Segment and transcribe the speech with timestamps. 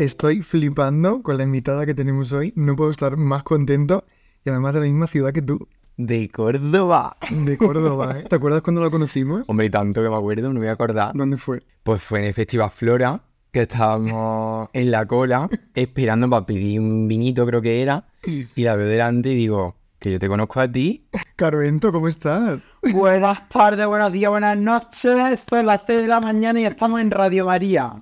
[0.00, 2.54] Estoy flipando con la invitada que tenemos hoy.
[2.56, 4.06] No puedo estar más contento.
[4.42, 7.18] Y además de la misma ciudad que tú, De Córdoba.
[7.30, 8.24] de Córdoba, ¿eh?
[8.26, 9.42] ¿Te acuerdas cuando la conocimos?
[9.46, 11.12] Hombre, y tanto que me acuerdo, no me voy a acordar.
[11.14, 11.62] ¿Dónde fue?
[11.82, 13.20] Pues fue en el Festival Flora,
[13.52, 18.06] que estábamos en la cola, esperando para pedir un vinito, creo que era.
[18.24, 21.10] Y la veo delante y digo, que yo te conozco a ti.
[21.36, 22.62] Carvento, ¿cómo estás?
[22.90, 25.44] Buenas tardes, buenos días, buenas noches.
[25.46, 27.96] Son las 6 de la mañana y estamos en Radio María.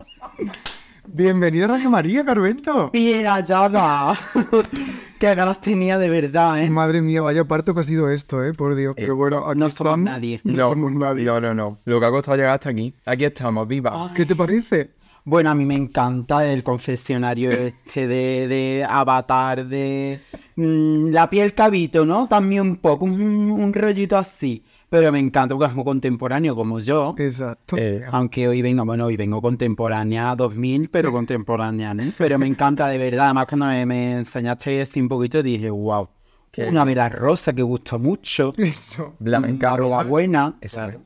[1.12, 2.90] Bienvenido a Radio María, Carvento.
[2.92, 4.14] Bien hallada.
[5.18, 6.70] Qué ganas tenía de verdad, ¿eh?
[6.70, 8.52] Madre mía, vaya parto que ha sido esto, ¿eh?
[8.52, 8.94] Por Dios.
[8.96, 9.98] Pero bueno, aquí No somos estamos.
[10.00, 10.40] nadie.
[10.44, 11.24] No, somos nadie.
[11.24, 11.78] No, no, no.
[11.86, 12.94] Lo que ha costado llegar hasta aquí.
[13.06, 14.12] Aquí estamos, viva.
[14.14, 14.90] ¿Qué te parece?
[15.24, 20.20] Bueno, a mí me encanta el confesionario este de, de Avatar, de
[20.56, 22.28] mm, la piel cabito, ¿no?
[22.28, 24.62] También un poco, un, un rollito así.
[24.90, 27.14] Pero me encanta es muy contemporáneo como yo.
[27.18, 27.76] Exacto.
[27.78, 32.04] Eh, Aunque hoy vengo, bueno, hoy vengo contemporánea 2000, pero contemporánea, ¿no?
[32.16, 33.26] Pero me encanta de verdad.
[33.26, 36.09] Además, cuando me, me enseñaste este un poquito, dije, wow,
[36.50, 38.54] Qué una vela rosa que gustó mucho.
[38.56, 39.14] Eso.
[39.18, 39.74] blanca.
[39.74, 41.00] Arroba buena, Exacto.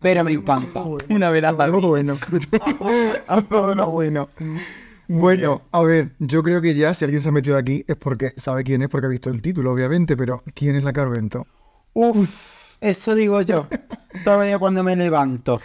[0.00, 0.82] pero me encanta.
[1.10, 2.16] Una vela Algo bueno.
[3.26, 4.28] Algo bueno.
[5.08, 8.32] Bueno, a ver, yo creo que ya si alguien se ha metido aquí es porque
[8.36, 11.46] sabe quién es, porque ha visto el título, obviamente, pero ¿quién es la Carvento?
[11.92, 13.66] Uf, eso digo yo.
[14.24, 15.60] Todavía cuando me levanto.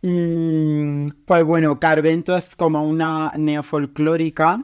[0.00, 4.62] Pues bueno, Carvento es como una neofolclórica,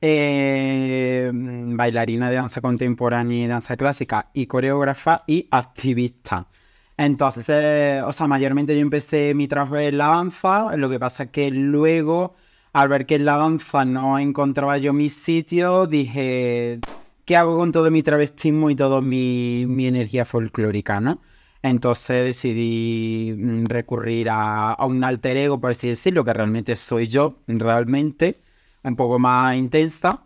[0.00, 6.46] eh, bailarina de danza contemporánea y danza clásica, y coreógrafa y activista.
[6.96, 11.30] Entonces, o sea, mayormente yo empecé mi trabajo en la danza, lo que pasa es
[11.30, 12.34] que luego,
[12.72, 16.80] al ver que en la danza no encontraba yo mi sitio, dije,
[17.28, 21.20] ¿qué hago con todo mi travestismo y toda mi, mi energía folclórica, no?
[21.60, 27.06] Entonces decidí mm, recurrir a, a un alter ego, por así decirlo, que realmente soy
[27.06, 28.40] yo, realmente,
[28.82, 30.24] un poco más intensa.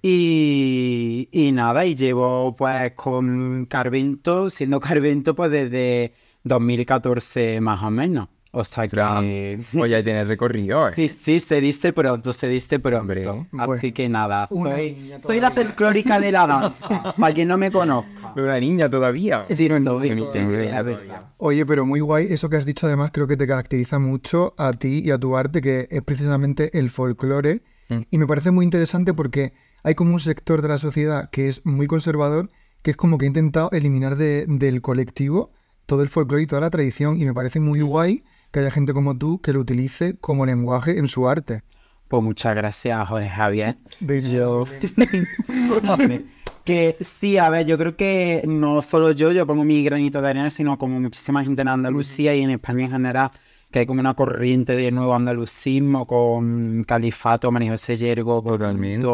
[0.00, 7.90] Y, y nada, y llevo pues con Carvento, siendo Carvento pues desde 2014 más o
[7.90, 8.28] menos.
[8.54, 9.58] O sea que...
[9.72, 10.92] Pues ya tienes recorrido, ¿eh?
[10.94, 13.00] Sí, sí, se dice pronto, se dice pronto.
[13.00, 13.22] Hombre.
[13.28, 13.82] Así Bueno.
[13.94, 18.32] que nada, soy, la folclórica de la danza, para quien no me conozca.
[18.34, 19.44] Pero una niña todavía.
[19.44, 21.32] Sí, la verdad.
[21.38, 24.72] Oye, pero muy guay, eso que has dicho además creo que te caracteriza mucho a
[24.72, 27.62] ti y a tu arte, que es precisamente el folclore.
[27.88, 28.00] Mm.
[28.10, 31.64] Y me parece muy interesante porque hay como un sector de la sociedad que es
[31.66, 32.50] muy conservador,
[32.82, 35.52] que es como que ha intentado eliminar de- del colectivo
[35.86, 37.20] todo el folclore y toda la tradición.
[37.20, 40.96] Y me parece muy guay que haya gente como tú que lo utilice como lenguaje
[40.96, 41.64] en su arte.
[42.06, 43.78] Pues muchas gracias, Jorge Javier.
[43.98, 44.64] De- Yo.
[46.64, 50.28] que sí, a ver, yo creo que no solo yo, yo pongo mi granito de
[50.30, 53.30] arena, sino como muchísima gente en Andalucía y en España en general,
[53.72, 59.08] que hay como una corriente de nuevo andalucismo con Califato, María José Yergo, Totalmente.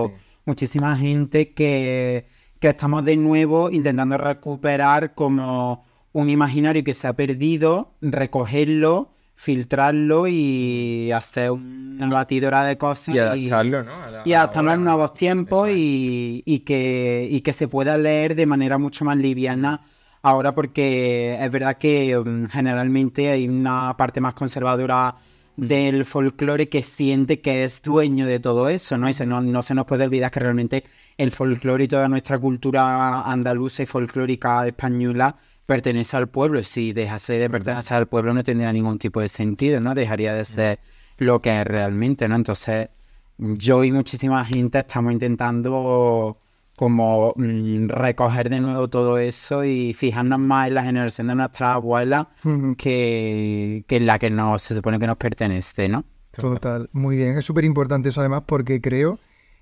[0.45, 2.27] Muchísima gente que,
[2.59, 10.27] que estamos de nuevo intentando recuperar como un imaginario que se ha perdido, recogerlo, filtrarlo
[10.29, 14.03] y hacer una batidora de cosas Y adaptarlo, ¿no?
[14.03, 18.35] A la- y adaptarlo en nuevos tiempos y, y que, y que se pueda leer
[18.35, 19.81] de manera mucho más liviana
[20.23, 25.17] ahora porque es verdad que mm, generalmente hay una parte más conservadora
[25.57, 29.09] del folclore que siente que es dueño de todo eso, ¿no?
[29.09, 30.85] Y se, no, no se nos puede olvidar que realmente
[31.19, 35.37] el folclore y toda nuestra cultura andaluza y folclórica española
[35.71, 36.65] pertenece al pueblo.
[36.65, 39.95] Si dejase de pertenecer al pueblo no tendría ningún tipo de sentido, ¿no?
[39.95, 40.81] Dejaría de ser
[41.19, 42.35] lo que es realmente, ¿no?
[42.35, 42.89] Entonces,
[43.39, 46.37] yo y muchísima gente estamos intentando
[46.75, 51.77] como mm, recoger de nuevo todo eso y fijarnos más en la generación de nuestras
[51.77, 52.75] abuelas Ujú.
[52.77, 56.05] que, que en la que nos, se supone que nos pertenece, ¿no?
[56.33, 57.39] Total, muy bien.
[57.39, 59.21] Es súper importante eso además porque creo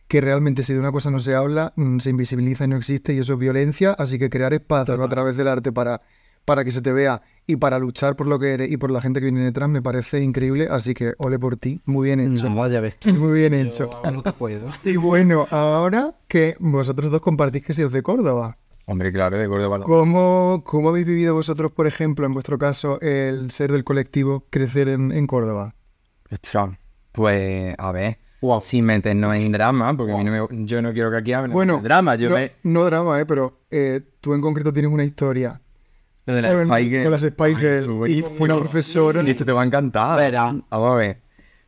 [0.09, 3.13] que realmente si de una cosa no se habla, mm, se invisibiliza y no existe
[3.15, 6.01] y eso es violencia, así que crear espacio a través del arte para,
[6.47, 9.03] para que se te vea y para luchar por lo que eres y por la
[9.03, 12.53] gente que viene detrás me parece increíble, así que ole por ti, muy bien hecho.
[12.55, 13.91] vaya ves Muy bien hecho.
[14.03, 14.71] hago lo que puedo.
[14.85, 18.57] Y bueno, ahora que vosotros dos compartís que sois de Córdoba,
[18.91, 19.81] Hombre, claro, de Córdoba.
[19.83, 24.89] ¿cómo, cómo habéis vivido vosotros, por ejemplo, en vuestro caso, el ser del colectivo, crecer
[24.89, 25.75] en, en Córdoba?
[27.13, 28.19] Pues, a ver.
[28.41, 28.61] Wow.
[28.61, 31.53] Sin meternos en drama, porque a mí no me- yo no quiero que aquí hablen
[31.53, 32.15] Bueno, de drama.
[32.15, 32.53] Yo no, me...
[32.63, 33.27] no drama, ¿eh?
[33.27, 35.61] pero eh, tú en concreto tienes una historia
[36.25, 39.23] Lo de las Con las es y una profesora.
[39.23, 40.19] Y esto te va a encantar.
[40.19, 40.55] Verá.
[40.71, 41.21] Vamos a ver.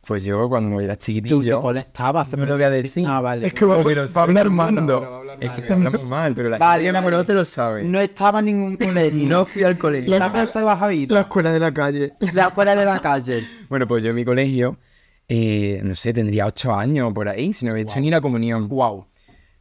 [0.07, 1.59] Pues yo cuando era ¿Tú chiquitillo...
[1.61, 2.35] cole estabas?
[2.35, 3.05] No lo voy a decir.
[3.07, 3.47] Ah, vale.
[3.47, 4.75] Es que va, Pero va a hablar mal.
[4.77, 5.63] va a hablar Es mal.
[5.67, 7.15] que hablamos mal, pero la Vale, gente me vale.
[7.17, 7.83] conoce lo sabe.
[7.83, 9.27] No estaba en ningún colegio.
[9.29, 10.17] No fui al colegio.
[10.17, 11.11] La Bajavid.
[11.11, 12.13] La escuela de la calle.
[12.33, 13.43] La escuela de la calle.
[13.69, 14.77] Bueno, pues yo en mi colegio
[15.33, 18.67] eh, no sé, tendría ocho años por ahí, si no había hecho ni la comunión.
[18.67, 19.05] Wow.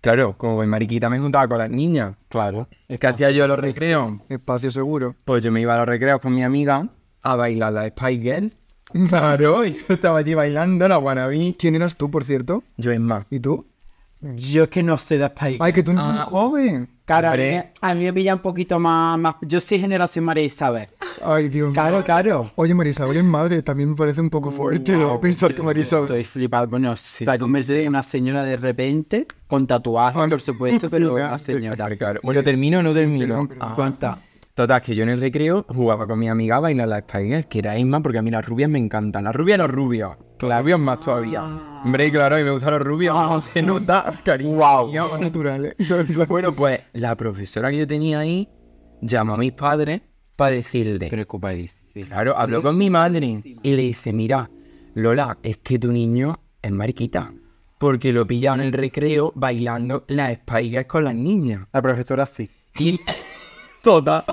[0.01, 2.17] Claro, como buen mariquita me juntaba con las niñas.
[2.29, 2.67] Claro.
[2.89, 4.15] ¿Qué hacía yo los recreos?
[4.29, 5.15] Espacio seguro.
[5.25, 6.89] Pues yo me iba a los recreos con mi amiga
[7.23, 8.53] a bailar la Spice Girl.
[9.09, 11.55] Claro, yo estaba allí bailando la wannabe.
[11.57, 12.65] ¿Quién eras tú, por cierto?
[12.77, 13.27] Yo es más.
[13.31, 13.67] ¿Y tú?
[14.23, 15.59] Yo es que no sé de Spice.
[15.61, 16.11] Ay, que tú no Ah.
[16.15, 16.89] eres joven.
[17.11, 19.35] Claro, a mí, a mí me pilla un poquito más, más...
[19.43, 20.87] Yo soy generación María Isabel.
[21.25, 21.75] Ay, Dios mío.
[21.75, 22.53] Claro, claro.
[22.55, 25.21] Oye, Marisabel es madre, también me parece un poco fuerte ¿no?
[25.21, 26.05] pensar que Marisabel...
[26.05, 26.69] Estoy flipado.
[26.69, 31.15] Bueno, sí, se ha convertido en una señora de repente, con tatuajes, por supuesto, pero
[31.17, 31.97] una señora.
[31.97, 32.21] Claro.
[32.23, 33.49] Bueno, ¿termino o no termino?
[33.59, 33.73] Ah.
[33.75, 34.21] ¿Cuánta?
[34.55, 37.49] Total, que yo en el recreo jugaba con mi amiga a bailar la Spice Girl,
[37.49, 39.25] que era Isma, porque a mí las rubias me encantan.
[39.25, 40.17] Las rubias los rubios.
[40.41, 41.43] Los rubios más todavía.
[41.85, 43.15] Hombre, y claro, y me gustan los rubios.
[43.15, 44.21] ¿Cómo se nota?
[44.25, 44.57] Cariño.
[44.57, 45.19] Wow.
[45.21, 45.77] Natural, ¿eh?
[46.29, 48.49] Bueno, pues la profesora que yo tenía ahí
[49.01, 50.03] llamó a mis padres
[50.37, 52.07] para decirle, Preocupadísima.
[52.07, 54.51] claro, habló con mi madre y le dice, mira,
[54.95, 57.33] Lola, es que tu niño es mariquita.
[57.79, 61.67] Porque lo pillaba en el recreo bailando las Spice con las niñas.
[61.73, 62.49] La profesora sí.
[62.79, 63.01] Y
[63.83, 64.25] toda.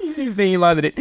[0.00, 0.94] Y dice mi madre.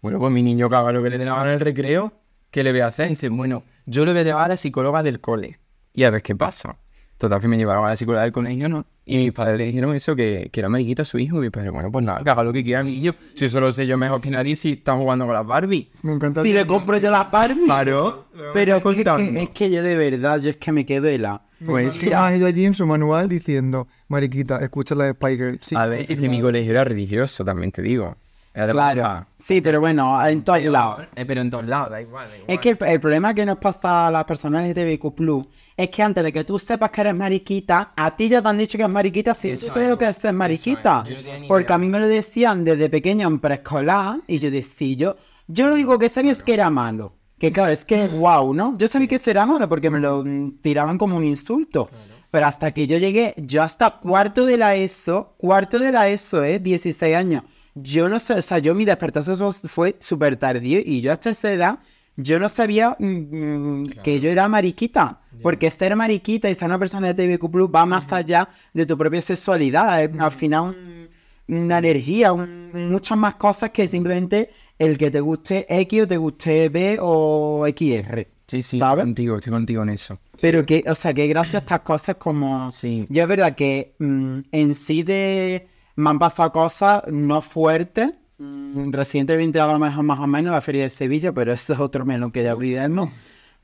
[0.00, 2.12] Bueno, pues mi niño caga lo que le daban en el recreo.
[2.52, 3.06] ¿Qué le voy a hacer?
[3.06, 5.58] Y dice, bueno, yo le voy a llevar a la psicóloga del cole.
[5.94, 6.76] Y a ver qué pasa.
[7.16, 8.84] Total, que me llevaron a la psicóloga del colegio, ¿no?
[9.06, 11.38] Y mis padres le dijeron eso, que, que era mariquita su hijo.
[11.38, 13.14] Y mi padre, bueno, pues nada, que haga lo que quiera mi niño.
[13.32, 15.90] Si eso lo sé yo mejor que nadie, si está jugando con las Barbie.
[16.02, 16.42] Me encanta.
[16.42, 17.64] Si le compro yo la Barbie.
[17.64, 18.26] Claro.
[18.52, 21.46] Pero es que, es que yo de verdad, yo es que me quedo helada.
[21.64, 22.12] Pues sí.
[22.12, 25.58] Ha ido allí en su manual diciendo, Mariquita, escucha la de.
[25.62, 25.74] Sí.
[25.74, 28.16] A ver, es que mi colegio era religioso, también te digo.
[28.52, 29.26] Claro.
[29.34, 31.06] Sí, pero bueno, en todos lados.
[31.16, 32.50] Eh, Pero en todos lados, da igual, da igual.
[32.50, 35.46] Es que el, el problema que nos pasa a las personas LGTBIQ+,
[35.76, 38.58] es que antes de que tú sepas que eres mariquita, a ti ya te han
[38.58, 39.88] dicho que es mariquita si tú sabes es.
[39.88, 41.02] lo que es ser mariquita.
[41.48, 41.74] Porque idea.
[41.74, 45.16] a mí me lo decían desde pequeño en preescolar, y yo decía, yo,
[45.46, 47.14] yo lo único que sabía es que era malo.
[47.38, 48.76] Que claro, es que wow, ¿no?
[48.78, 50.22] Yo sabía que eso era malo porque me lo
[50.60, 51.90] tiraban como un insulto.
[52.30, 56.44] Pero hasta que yo llegué, yo hasta cuarto de la ESO, cuarto de la ESO,
[56.44, 56.58] ¿eh?
[56.60, 57.42] 16 años.
[57.74, 61.30] Yo no sé, o sea, yo mi despertar sexual fue súper tardío y yo hasta
[61.30, 61.78] esa edad,
[62.16, 65.20] yo no sabía mm, mm, que yo era mariquita.
[65.42, 69.22] Porque ser mariquita y ser una persona de TVQ va más allá de tu propia
[69.22, 70.02] sexualidad.
[70.04, 71.08] Es, al final, un-
[71.48, 76.16] una energía, un- muchas más cosas que simplemente el que te guste X o te
[76.18, 78.28] guste B o XR.
[78.46, 78.98] Sí, sí, ¿sabes?
[78.98, 80.18] estoy contigo, estoy contigo en eso.
[80.40, 82.70] Pero que, o sea, que gracias a estas cosas como...
[82.70, 83.06] Sí.
[83.08, 85.68] Yo es verdad que mm, en sí de...
[85.96, 88.12] Me han pasado cosas no fuertes.
[88.38, 91.78] Mm, Recientemente a lo mejor más o menos la feria de Sevilla, pero eso es
[91.78, 93.10] otro melón que ya olvidemos.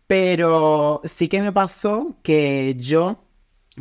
[0.07, 3.25] Pero sí que me pasó que yo,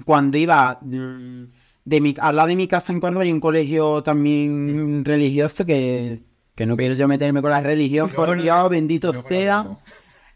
[0.06, 1.46] cuando iba mm,
[1.86, 6.22] de mi, al lado de mi casa en Córdoba hay un colegio también religioso que,
[6.54, 9.80] que no quiero yo meterme con la religión, por Dios, bendito sea.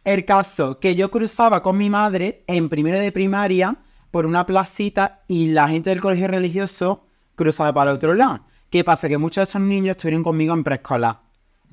[0.04, 3.76] El caso, que yo cruzaba con mi madre en primero de primaria
[4.12, 7.06] por una placita y la gente del colegio religioso
[7.42, 8.42] cruzaba para el otro lado.
[8.70, 9.10] ¿Qué pasa?
[9.10, 11.22] Que muchos de esos niños estuvieron conmigo en preescolar.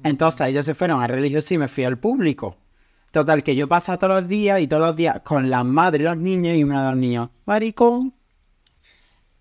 [0.03, 2.57] Entonces ellos se fueron al religioso y me fui al público.
[3.11, 6.07] Total, que yo pasaba todos los días y todos los días con la madre y
[6.07, 8.13] los niños y uno de los niños, maricón.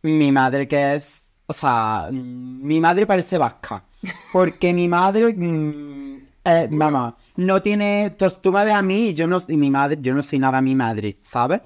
[0.03, 3.83] Mi madre que es, o sea, mi madre parece vasca.
[4.31, 9.13] Porque mi madre, mm, eh, vamos, no tiene, entonces tú me ves a mí y
[9.13, 11.61] yo no, y mi madre, yo no soy nada mi madre, ¿sabes?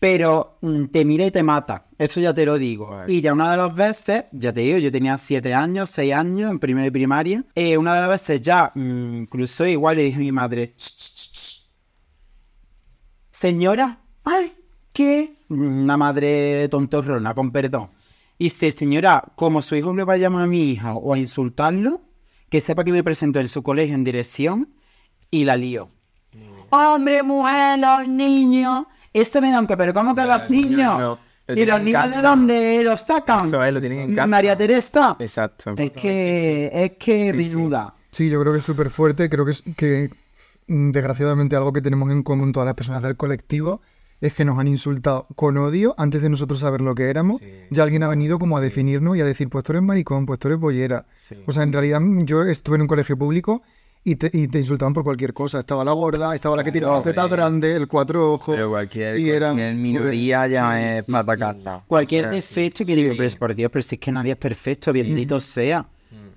[0.00, 2.90] Pero mm, te mira y te mata, eso ya te lo digo.
[3.06, 6.50] Y ya una de las veces, ya te digo, yo tenía siete años, seis años
[6.50, 7.44] en primero de primaria.
[7.54, 10.74] eh, una de las veces ya mm, cruzó igual y le dije a mi madre,
[13.30, 14.54] señora, ay,
[14.92, 15.36] ¿qué?
[15.50, 17.90] Una madre tontorrona, con perdón.
[18.38, 21.18] Y dice, señora, como su hijo le va a llamar a mi hija o a
[21.18, 22.00] insultarlo,
[22.48, 24.72] que sepa que me presento en su colegio en dirección
[25.30, 25.90] y la lío.
[26.70, 28.86] Hombre, mujer, los niños.
[29.12, 30.98] Esto me da un que, pero ¿cómo que los niños?
[30.98, 33.48] no, lo ¿Y los niños de dónde los sacan?
[33.48, 34.26] Eso es, lo tienen en casa.
[34.28, 35.16] María Teresa.
[35.18, 35.74] Exacto.
[35.76, 37.94] Es que, es que, menuda.
[38.10, 39.28] Sí, yo creo que es súper fuerte.
[39.28, 40.10] Creo que, es, que
[40.68, 43.80] mm, desgraciadamente algo que tenemos en común todas las personas del colectivo
[44.20, 47.40] es que nos han insultado con odio antes de nosotros saber lo que éramos.
[47.70, 50.38] Ya alguien ha venido como a definirnos y a decir, pues tú eres maricón, pues
[50.38, 51.06] tú eres bollera.
[51.46, 53.62] O sea, en realidad mm, yo estuve en un colegio público
[54.02, 55.60] y te, y te insultaban por cualquier cosa.
[55.60, 58.54] Estaba la gorda, estaba la que tiraba la teta grande, el cuatro ojos.
[58.54, 61.84] Pero cualquier, y eran- cualquier minoría ya es para atacarla.
[61.86, 63.16] Cualquier O sea, defecto sí, que digo, sí.
[63.18, 65.86] pero es por Dios, pero si es que nadie es perfecto, bendito sea.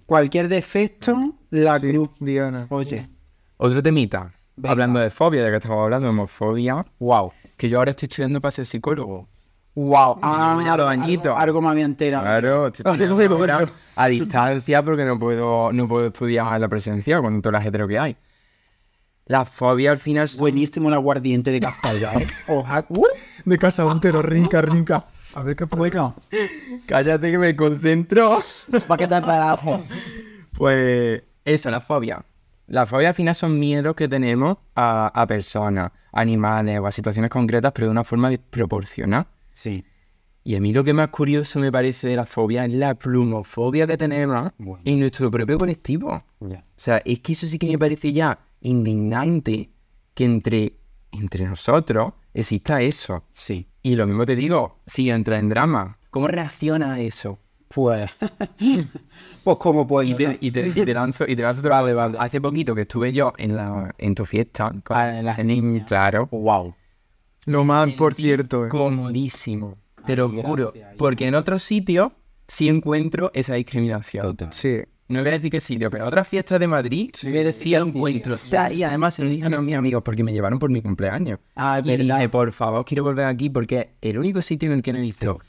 [0.05, 2.09] Cualquier defecto, la Sí, cruz.
[2.19, 2.67] Diana.
[2.69, 3.07] Oye,
[3.57, 4.33] Otro temita.
[4.55, 4.71] Venga.
[4.71, 6.85] Hablando de fobia, de que estamos hablando de homofobia.
[6.99, 7.31] Wow.
[7.57, 9.27] Que yo ahora estoy estudiando para ser psicólogo.
[9.75, 10.19] Wow.
[10.21, 10.55] Ah,
[11.33, 11.37] algo-.
[11.37, 12.23] Algo me había enterado.
[12.23, 12.71] Claro,
[13.95, 17.87] a distancia porque no puedo, no puedo estudiar en la presencial con toda la hetero
[17.87, 18.17] que hay.
[19.25, 22.13] La fobia al final son- Buenísimo el aguardiente de Castalla.
[22.13, 22.27] ¿eh?
[22.47, 23.05] Oja- uh,
[23.45, 25.05] De casa Ontero, rica, rica.
[25.35, 26.15] A ver qué bueno,
[26.85, 28.37] Cállate que me concentro.
[28.87, 29.81] ¿para qué te abajo?
[30.55, 32.23] Pues eso, la fobia.
[32.67, 37.31] La fobia al final son miedos que tenemos a, a personas, animales o a situaciones
[37.31, 39.27] concretas, pero de una forma desproporcionada.
[39.53, 39.85] Sí.
[40.43, 43.87] Y a mí lo que más curioso me parece de la fobia es la plumofobia
[43.87, 44.81] que tenemos Bueno.
[44.83, 46.21] en nuestro propio colectivo.
[46.39, 49.69] O sea, es que eso sí que me parece ya indignante
[50.13, 50.73] que entre,
[51.13, 53.23] entre nosotros exista eso.
[53.31, 53.67] Sí.
[53.81, 57.39] Y lo mismo te digo, si entra en drama, ¿cómo reacciona a eso?
[57.69, 58.09] Pues.
[59.43, 60.03] pues, ¿cómo puedo?
[60.07, 62.05] Y te, y te- y te lanzo, y te lanzo otra cosa.
[62.19, 64.71] Hace poquito que estuve yo en, la, en tu fiesta.
[64.83, 66.27] con Ah, en las Claro.
[66.31, 66.75] Wow.
[67.45, 68.65] Lo más, por cierto.
[68.65, 68.69] eh.
[68.69, 69.73] Comodísimo.
[70.05, 70.73] Te lo juro.
[70.97, 72.11] Porque en otros sitios
[72.47, 74.37] sí encuentro esa discriminación.
[74.51, 74.79] Sí.
[75.09, 78.37] No voy a decir qué sitio, pero otras fiestas de Madrid Sí, sí encuentro.
[78.71, 81.39] Y además se lo dije a mis amigos porque me llevaron por mi cumpleaños.
[81.55, 82.15] Ah, y verdad.
[82.17, 84.99] dije, por favor, quiero volver aquí porque es el único sitio en el que no
[84.99, 85.39] he visto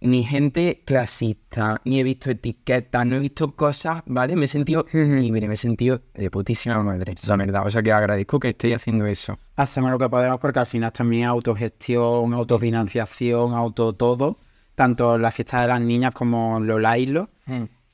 [0.00, 4.36] ni gente clasista, ni he visto etiquetas, no he visto cosas, ¿vale?
[4.36, 7.66] Me he sentido libre, me he sentido de putísima madre, la verdad.
[7.66, 9.38] O sea que agradezco que estéis haciendo eso.
[9.56, 14.38] Hacemos lo que podemos porque al final también es autogestión, autofinanciación, auto todo.
[14.74, 17.28] Tanto la fiesta de las niñas como los lailos.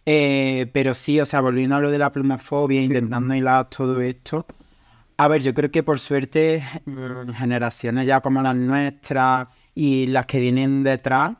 [0.06, 4.44] Eh, pero sí, o sea, volviendo a lo de la plumafobia, intentando hilar todo esto.
[5.16, 10.26] A ver, yo creo que por suerte, mm, generaciones ya como las nuestras y las
[10.26, 11.34] que vienen detrás,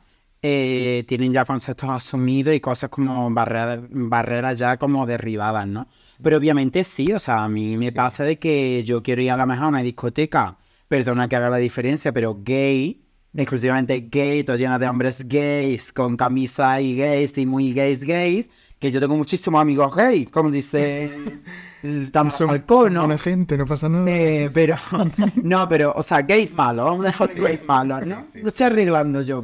[0.46, 5.88] eh, tienen ya conceptos asumidos y cosas como barreras, barreras ya como derribadas, ¿no?
[6.22, 9.38] Pero obviamente sí, o sea, a mí me pasa de que yo quiero ir a
[9.38, 13.02] la mejor a una discoteca, perdona que haga la diferencia, pero gay,
[13.34, 18.50] exclusivamente gay, todo lleno de hombres gays, con camisa y gays y muy gays gays,
[18.78, 21.10] que yo tengo muchísimos amigos gays, como dice
[21.82, 23.16] el Tama Son, Falcón, ¿no?
[23.16, 24.10] gente, no pasa nada.
[24.10, 24.76] Eh, pero,
[25.42, 28.20] no, pero, o sea, gays malos, vamos a dejar de gays malos, ¿no?
[28.42, 29.40] Lo estoy arreglando yo.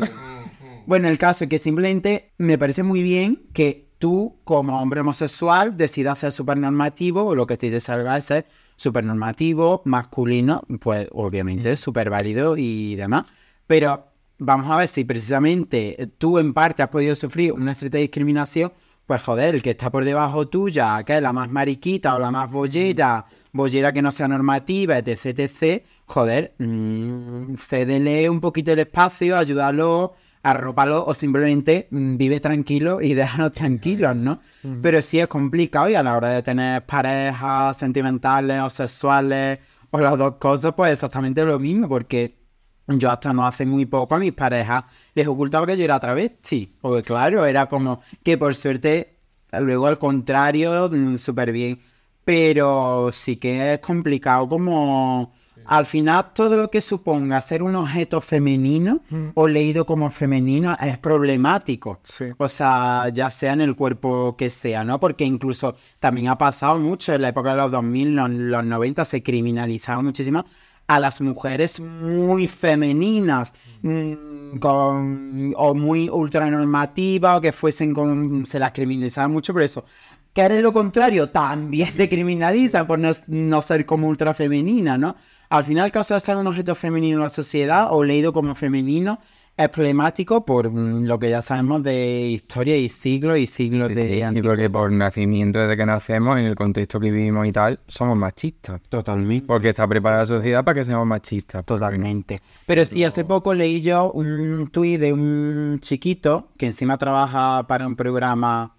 [0.90, 5.76] Bueno, el caso es que simplemente me parece muy bien que tú, como hombre homosexual,
[5.76, 11.06] decidas ser súper normativo, o lo que te salga es ser súper normativo, masculino, pues
[11.12, 13.32] obviamente es súper válido y demás.
[13.68, 18.72] Pero vamos a ver si precisamente tú en parte has podido sufrir una cierta discriminación,
[19.06, 22.32] pues joder, el que está por debajo tuya, que es la más mariquita o la
[22.32, 28.80] más bollera, bollera que no sea normativa, etc, etc, joder, mm, cédele un poquito el
[28.80, 34.40] espacio, ayúdalo, arrópalo o simplemente mm, vive tranquilo y déjanos tranquilos, ¿no?
[34.82, 39.58] Pero sí es complicado y a la hora de tener parejas sentimentales o sexuales
[39.90, 42.38] o las dos cosas, pues exactamente lo mismo, porque
[42.86, 46.76] yo hasta no hace muy poco a mis parejas les ocultaba que yo era travesti.
[46.80, 49.16] Porque claro, era como que por suerte,
[49.52, 51.80] luego al contrario, mm, súper bien.
[52.24, 55.32] Pero sí que es complicado como...
[55.64, 59.00] Al final todo lo que suponga ser un objeto femenino
[59.34, 62.00] o leído como femenino es problemático.
[62.02, 62.26] Sí.
[62.38, 64.98] O sea, ya sea en el cuerpo que sea, ¿no?
[65.00, 69.04] Porque incluso también ha pasado mucho en la época de los 2000, los, los 90,
[69.04, 70.44] se criminalizaba muchísimo
[70.90, 73.52] a las mujeres muy femeninas
[73.82, 78.44] mm, con, o muy ultranormativas o que fuesen con...
[78.44, 79.84] se las criminalizaba mucho por eso.
[80.32, 85.16] Que era lo contrario, también te criminalizan por no, no ser como ultra femenina, ¿no?
[85.48, 88.54] Al final el caso de ser un objeto femenino en la sociedad o leído como
[88.54, 89.18] femenino
[89.56, 94.30] es problemático por mm, lo que ya sabemos de historia y siglos y siglos de...
[94.34, 98.16] y porque por nacimiento, desde que nacemos, en el contexto que vivimos y tal, somos
[98.16, 98.80] machistas.
[98.88, 99.46] Totalmente.
[99.46, 101.64] Porque está preparada la sociedad para que seamos machistas.
[101.64, 102.40] Totalmente.
[102.66, 107.86] Pero sí, hace poco leí yo un tuit de un chiquito que encima trabaja para
[107.86, 108.76] un programa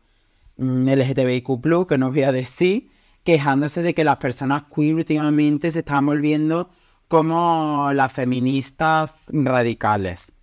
[0.61, 2.89] LGTBIQ, que no voy a decir,
[3.23, 6.69] quejándose de que las personas queer últimamente se están volviendo
[7.07, 10.33] como las feministas radicales.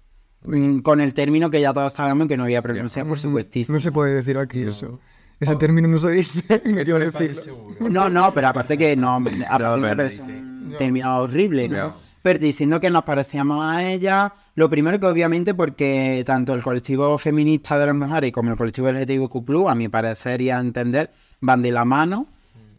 [0.44, 3.76] Mm, Con el término que ya todos sabemos que no había pronunciado, por supuestísimo.
[3.76, 5.00] No se puede decir aquí eso.
[5.40, 6.62] Ese término no se dice.
[6.64, 7.74] me quiero decirlo.
[7.88, 9.16] No, no, pero aparte que no,
[9.48, 12.07] aparte No, pero término horrible, ¿no?
[12.28, 17.16] Pero diciendo que nos parecíamos a ella, lo primero que obviamente porque tanto el colectivo
[17.16, 21.62] feminista de las mujeres como el colectivo LGTBIQ+, a mi parecer y a entender, van
[21.62, 22.26] de la mano,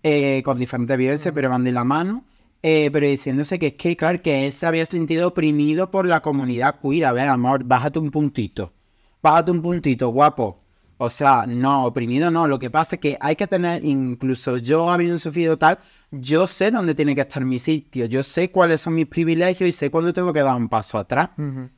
[0.03, 2.25] eh, con diferentes vivencias, pero van de la mano,
[2.61, 6.19] eh, pero diciéndose que es que, claro, que él se había sentido oprimido por la
[6.19, 7.05] comunidad queer.
[7.05, 8.71] A ver, amor, bájate un puntito.
[9.23, 10.59] Bájate un puntito, guapo.
[11.01, 12.45] O sea, no, oprimido no.
[12.45, 15.79] Lo que pasa es que hay que tener, incluso yo habiendo sufrido tal,
[16.11, 18.05] yo sé dónde tiene que estar mi sitio.
[18.05, 21.29] Yo sé cuáles son mis privilegios y sé cuándo tengo que dar un paso atrás.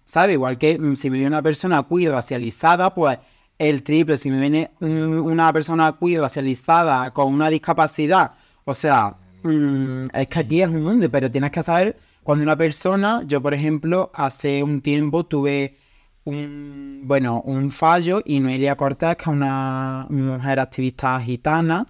[0.06, 0.34] ¿Sabes?
[0.34, 3.20] Igual que mm, si me viene una persona queer racializada, pues
[3.60, 4.18] el triple.
[4.18, 8.32] Si me viene mm, una persona queer racializada con una discapacidad,
[8.66, 12.56] o sea, mm, es que aquí es un mundo, pero tienes que saber cuando una
[12.56, 15.78] persona, yo por ejemplo, hace un tiempo tuve
[16.24, 21.88] un, bueno, un fallo y Noelia Cortés, que es una mujer activista gitana,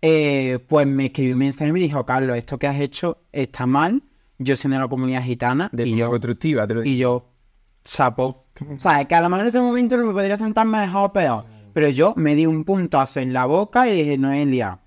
[0.00, 3.66] eh, pues me escribió un mensaje y me dijo, Carlos, esto que has hecho está
[3.66, 4.02] mal,
[4.38, 6.94] yo soy de la comunidad gitana, De y yo, constructiva, te lo digo.
[6.94, 7.28] y yo,
[7.84, 8.46] chapo.
[8.74, 11.12] O sea, que a lo mejor en ese momento no me podría sentar mejor o
[11.12, 14.80] peor, pero yo me di un puntazo en la boca y dije, Noelia,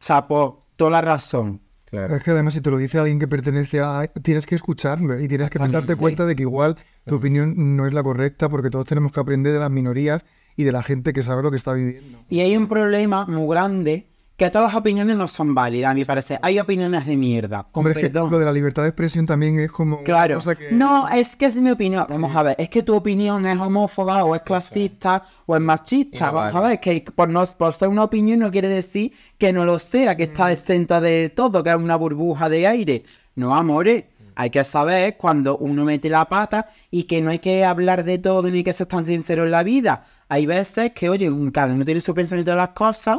[0.00, 1.60] chapo, toda la razón.
[1.90, 2.16] Claro.
[2.16, 4.06] Es que además si te lo dice alguien que pertenece a...
[4.22, 6.76] Tienes que escucharlo y tienes que darte cuenta de que igual
[7.06, 10.24] tu opinión no es la correcta porque todos tenemos que aprender de las minorías
[10.56, 12.18] y de la gente que sabe lo que está viviendo.
[12.28, 14.06] Y hay un problema muy grande
[14.38, 16.38] que todas las opiniones no son válidas, a mi parecer.
[16.42, 18.30] Hay opiniones de mierda, con Hombre, es que perdón.
[18.30, 20.36] lo de la libertad de expresión también es como una Claro.
[20.36, 20.70] cosa que...
[20.70, 22.06] No, es que es mi opinión.
[22.08, 26.28] Vamos a ver, es que tu opinión es homófoba o es clasista o es machista.
[26.28, 26.66] No Vamos vale.
[26.66, 29.78] a ver, que por, no, por ser una opinión no quiere decir que no lo
[29.80, 30.30] sea, que Mm.
[30.30, 33.02] está exenta de todo, que es una burbuja de aire.
[33.34, 34.04] No, amores.
[34.36, 38.18] Hay que saber cuando uno mete la pata y que no hay que hablar de
[38.18, 40.04] todo ni que ser tan sincero en la vida.
[40.28, 43.18] Hay veces que, oye, cada uno tiene su pensamiento de las cosas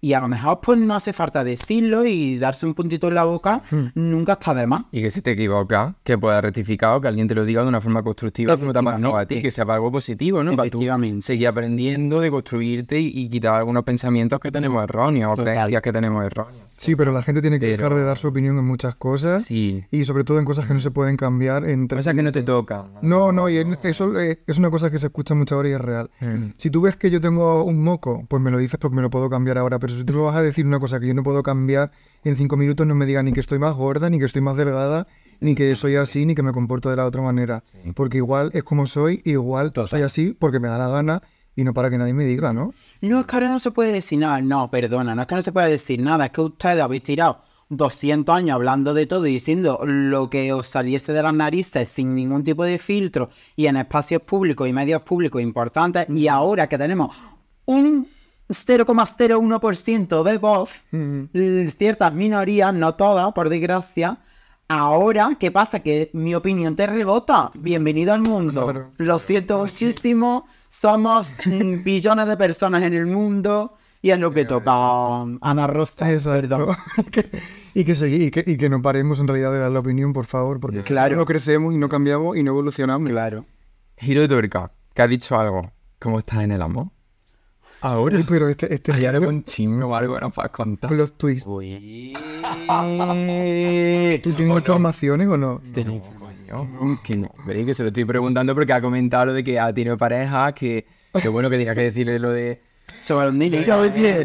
[0.00, 3.24] y a lo mejor pues no hace falta decirlo y darse un puntito en la
[3.24, 3.86] boca Mm.
[3.94, 4.82] nunca está de más.
[4.92, 7.68] Y que si te equivocas, que puedas rectificar o que alguien te lo diga de
[7.68, 10.54] una forma constructiva, como te ha pasado a ti, que sea algo positivo, ¿no?
[10.56, 10.80] Para tú
[11.20, 15.92] seguir aprendiendo, de construirte y, y quitar algunos pensamientos que tenemos erróneos o creencias que
[15.92, 16.65] tenemos erróneas.
[16.76, 19.44] Sí, pero la gente tiene que Pero- dejar de dar su opinión en muchas cosas
[19.44, 19.84] Sí.
[19.90, 21.96] y sobre todo en cosas que no se pueden cambiar entre...
[21.98, 22.92] Cosas que no te tocan.
[23.02, 25.80] No, no, y eso eh, es una cosa que se escucha mucho ahora y es
[25.80, 26.10] real.
[26.20, 26.50] Mm.
[26.56, 29.10] Si tú ves que yo tengo un moco, pues me lo dices porque me lo
[29.10, 29.78] puedo cambiar ahora.
[29.78, 31.90] Pero si tú me vas a decir una cosa que yo no puedo cambiar
[32.24, 34.56] en cinco minutos, no me digas ni que estoy más gorda, ni que estoy más
[34.56, 35.06] delgada,
[35.40, 37.62] ni que soy así, ni que me comporto de la otra manera.
[37.94, 41.22] Porque igual es como soy, igual soy así porque me da la gana
[41.56, 42.72] y no para que nadie me diga, ¿no?
[43.00, 44.40] No, es que ahora no se puede decir nada.
[44.40, 46.26] No, perdona, no es que no se puede decir nada.
[46.26, 47.40] Es que ustedes habéis tirado
[47.70, 52.14] 200 años hablando de todo y diciendo lo que os saliese de las narices sin
[52.14, 56.06] ningún tipo de filtro y en espacios públicos y medios públicos importantes.
[56.10, 57.16] Y ahora que tenemos
[57.64, 58.06] un
[58.48, 64.18] 0,01% de voz, l- ciertas minorías, no todas, por desgracia.
[64.68, 65.80] Ahora, ¿qué pasa?
[65.80, 67.50] Que mi opinión te rebota.
[67.54, 68.64] Bienvenido al mundo.
[68.64, 68.90] Claro.
[68.98, 70.46] Lo siento muchísimo.
[70.80, 71.32] Somos
[71.84, 76.12] billones de personas en el mundo y es lo que toca Ana Rosa.
[76.12, 76.76] Exacto.
[77.74, 80.26] y, que y, que, y que no paremos en realidad de dar la opinión, por
[80.26, 81.16] favor, porque Claro.
[81.16, 83.08] no crecemos y no cambiamos y no evolucionamos.
[83.08, 83.46] Claro.
[83.96, 85.72] Giro de tuerca, que ha dicho algo.
[85.98, 86.88] ¿Cómo estás en el amor?
[87.80, 88.18] Ahora.
[88.28, 90.90] Pero este, este ¿Hay algún chisme o algo que nos puedas contar?
[90.92, 91.46] los twists.
[91.48, 92.12] Uy.
[94.22, 95.60] ¿Tú tienes informaciones o no?
[96.44, 99.58] Coño, que no, veréis que se lo estoy preguntando porque ha comentado lo de que
[99.58, 100.86] ha tenido pareja, que,
[101.20, 102.60] que bueno que tenía que decirle lo de...
[103.02, 103.76] Sobre un dinero.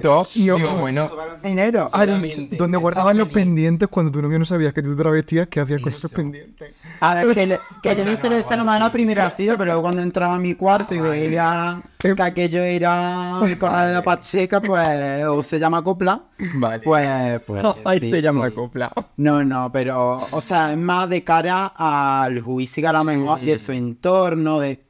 [0.04, 0.24] No.
[0.34, 1.10] Digo, bueno,
[1.44, 1.90] dinero.
[1.94, 5.60] Ah, donde guardaban los pendientes cuando tu novio no sabías que tú te travestías, ¿qué
[5.60, 6.74] hacías con esos pendientes?
[7.00, 9.66] A ver, que, le- que yo no se lo decía nomás la primera sido, pero
[9.66, 14.04] luego cuando entraba a mi cuarto y veía que aquello era el corral de la
[14.04, 16.24] Pacheca, pues, o se llama copla,
[16.56, 16.80] Vale.
[16.84, 17.64] pues, pues
[18.00, 18.56] sí, se llama sí.
[18.56, 18.92] copla.
[19.18, 23.42] No, no, pero, o sea, es más de cara al juicio que a lo mejor
[23.42, 24.84] de su entorno, de,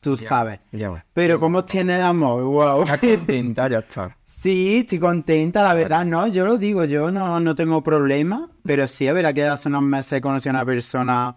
[0.00, 0.60] tú sabes.
[0.72, 1.04] Ya va.
[1.12, 2.82] Pero cómo tiene de amor, wow.
[2.82, 4.16] Está contenta, ya está.
[4.24, 8.86] Sí, estoy contenta, la verdad, no, yo lo digo, yo no, no tengo problema, pero
[8.86, 11.36] sí, es verdad que hace unos meses conocí a una persona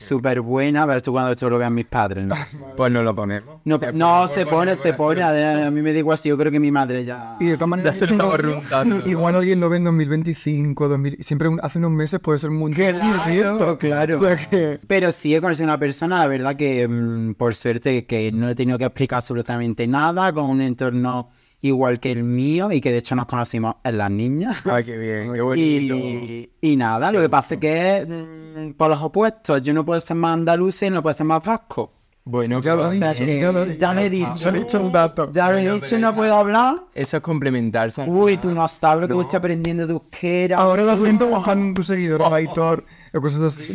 [0.00, 2.36] súper buena, a ver tú cuando esto lo vean mis padres, ¿no?
[2.76, 3.56] Pues no lo ponemos.
[3.64, 6.38] No, Se no, pone se pone, se pone, a, mí me da igual si yo
[6.38, 7.36] creo que mi madre ya...
[7.40, 8.00] Y de todas maneras,
[9.06, 12.72] igual alguien lo ve en 2025, 2000, siempre un- hace unos meses puede ser muy
[12.72, 14.16] Claro, claro.
[14.16, 14.78] O sea que...
[14.86, 18.48] Pero sí he conocido a una persona, la verdad que mm, por suerte que no
[18.48, 22.92] he tenido que explicar absolutamente nada, con un entorno igual que el mío y que
[22.92, 24.56] de hecho nos conocimos en las niñas.
[24.64, 25.94] Ay, qué bien, qué bonito.
[25.96, 30.00] Y, y nada, lo que pasa es que mm, por los opuestos, yo no puedo
[30.00, 31.92] ser más andaluz y no puedo ser más vasco.
[32.30, 34.34] Bueno, Ya lo sea dicho, que ya lo has ya lo he dicho.
[34.34, 35.30] Ya lo he dicho un dato.
[35.32, 36.82] Ya lo he dicho y no puedo hablar.
[36.94, 38.02] Eso es complementarse.
[38.02, 38.40] Uy, final.
[38.42, 40.58] tú no sabes lo que estoy aprendiendo de euskera.
[40.58, 43.72] Ahora lo siento buscando tu seguidor, Aitor, o cosas así.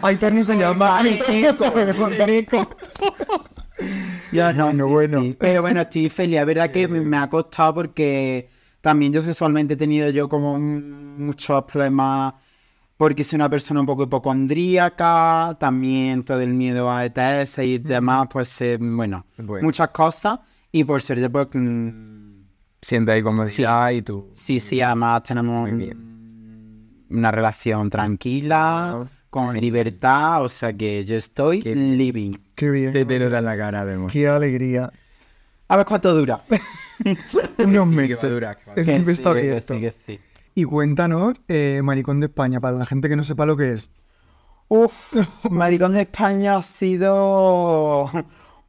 [0.00, 2.68] Aitor no se llama Aitor.
[4.30, 5.20] Ya, no, Bueno, sí, bueno.
[5.22, 5.36] sí.
[5.38, 6.36] Pero bueno, estoy feliz.
[6.36, 8.48] La verdad que me, me ha costado porque
[8.80, 12.34] también yo sexualmente he tenido yo como muchos problemas
[12.96, 18.28] porque soy una persona un poco hipocondríaca, también todo el miedo a ETS y demás,
[18.30, 19.64] pues eh, bueno, Bueno.
[19.64, 20.40] muchas cosas.
[20.72, 22.34] Y por suerte, pues mm,
[22.82, 24.30] Siente ahí comodidad y tú.
[24.32, 25.92] sí, sí, además tenemos Muy
[27.10, 32.34] una relación tranquila, con libertad, o sea que yo estoy Qué- living.
[32.54, 32.92] Qué bien.
[32.92, 34.12] Se te en la cara, vemos.
[34.12, 34.92] Qué alegría.
[35.66, 36.40] A ver cuánto dura.
[37.58, 38.22] Unos meses.
[38.30, 39.74] durar, que va a Eso Que siempre sí, está que abierto.
[39.74, 40.20] sí, que sí.
[40.54, 43.90] Y cuéntanos, eh, Maricón de España, para la gente que no sepa lo que es.
[44.68, 44.94] Uf,
[45.50, 48.08] Maricón de España ha sido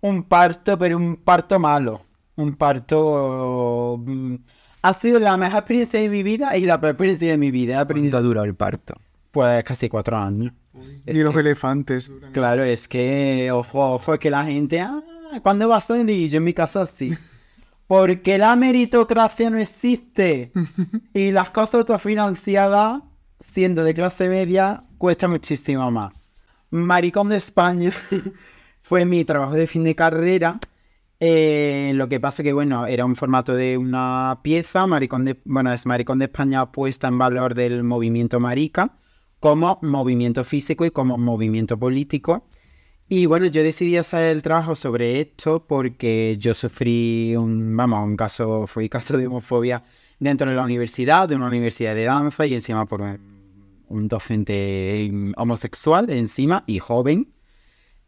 [0.02, 2.02] un parto, pero un parto malo.
[2.38, 4.02] Un parto...
[4.04, 4.36] mm,
[4.82, 7.76] Ha sido la mejor experiencia de mi vida y la peor experiencia de mi vida.
[7.76, 8.96] He aprendido- ¿Cuánto duró el parto?
[9.36, 10.54] Pues casi cuatro años.
[11.06, 12.10] Y los elefantes.
[12.32, 15.04] Claro, es que, ojo, ojo, que la gente, ah,
[15.44, 16.30] ¿cuándo va a salir?
[16.30, 17.12] Yo en mi casa sí.
[17.88, 20.54] Porque la meritocracia no existe.
[21.14, 23.02] Y las cosas autofinanciadas,
[23.38, 26.14] siendo de clase media, cuesta muchísimo más.
[26.70, 27.92] Maricón de España
[28.80, 30.62] fue mi trabajo de fin de carrera.
[31.20, 35.74] Eh, lo que pasa que, bueno, era un formato de una pieza, Maricón de, bueno,
[35.74, 38.98] es Maricón de España puesta en valor del movimiento marica
[39.40, 42.48] como movimiento físico y como movimiento político.
[43.08, 48.18] Y bueno, yo decidí hacer el trabajo sobre esto porque yo sufrí un, vamos, un
[48.18, 49.84] caso, fue caso de homofobia
[50.20, 56.10] dentro de la universidad, de una universidad de danza y encima por un, docente homosexual
[56.10, 57.32] encima y joven.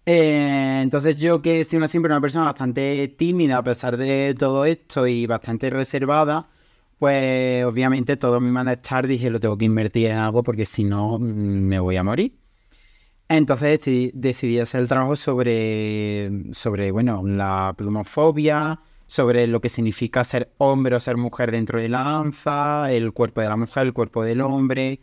[0.06, 4.66] Eh, entonces yo que soy una, siempre una persona bastante tímida a pesar de todo
[4.66, 6.50] esto y bastante reservada,
[7.00, 11.20] pues obviamente todo mi malestar dije lo tengo que invertir en algo porque si no
[11.20, 12.38] mm, me voy a morir.
[13.30, 20.24] Entonces decidí, decidí hacer el trabajo sobre, sobre, bueno, la plumofobia, sobre lo que significa
[20.24, 23.94] ser hombre o ser mujer dentro de la danza, el cuerpo de la mujer, el
[23.94, 25.02] cuerpo del hombre,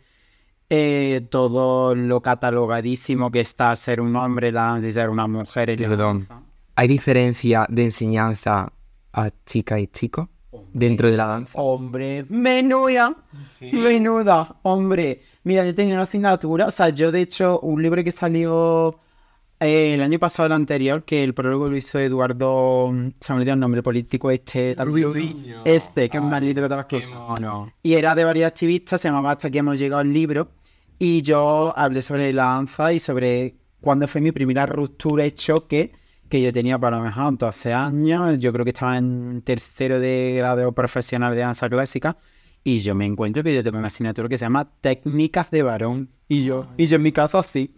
[0.71, 5.69] eh, todo lo catalogadísimo que está ser un hombre la danza y ser una mujer
[5.69, 6.25] en la Perdón.
[6.27, 6.41] danza.
[6.75, 8.73] ¿Hay diferencia de enseñanza
[9.13, 10.29] a chica y chico
[10.75, 11.59] dentro de la danza?
[11.59, 13.15] Hombre, menuda,
[13.61, 15.21] menuda, hombre.
[15.43, 18.99] Mira, yo tenía una asignatura, o sea, yo de hecho, un libro que salió
[19.61, 23.53] eh, el año pasado, el anterior, que el prólogo lo hizo Eduardo, se me olvidó
[23.53, 24.75] el nombre político este,
[25.63, 27.71] este, que es más lindo que todas las cosas.
[27.81, 30.49] Y era de varios activistas, se llamaba Hasta aquí hemos llegado el libro,
[30.99, 35.93] y yo hablé sobre la danza y sobre cuándo fue mi primera ruptura y choque
[36.29, 40.35] que yo tenía para lo mejor 12 años, yo creo que estaba en tercero de
[40.37, 42.17] grado profesional de danza clásica,
[42.63, 46.09] y yo me encuentro que yo tengo una asignatura que se llama Técnicas de varón,
[46.27, 47.71] y yo, y yo en mi casa sí.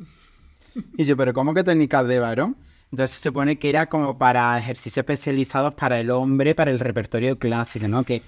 [0.97, 2.55] Y yo, pero ¿cómo que técnicas de varón?
[2.91, 7.38] Entonces se supone que era como para ejercicios especializados para el hombre, para el repertorio
[7.38, 8.03] clásico, ¿no?
[8.03, 8.21] Que,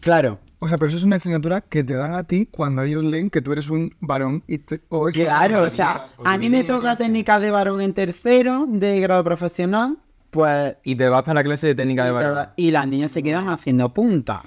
[0.00, 3.02] claro, O sea, pero eso es una asignatura que te dan a ti cuando ellos
[3.04, 4.80] leen que tú eres un varón y te...
[4.88, 9.00] o es- Claro, o sea, a mí me toca técnicas de varón en tercero de
[9.00, 9.98] grado profesional,
[10.30, 10.76] pues...
[10.82, 12.48] Y te vas para la clase de técnica de varón.
[12.56, 14.40] Y las niñas se quedan haciendo punta.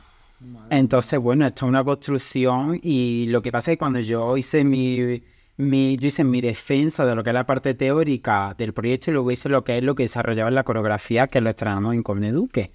[0.69, 4.63] Entonces, bueno, esto es una construcción y lo que pasa es que cuando yo hice
[4.63, 5.21] mi,
[5.57, 9.13] mi, yo hice mi defensa de lo que es la parte teórica del proyecto y
[9.13, 12.03] luego hice lo que es lo que desarrollaba en la coreografía que lo estrenamos en
[12.03, 12.71] Corneduque.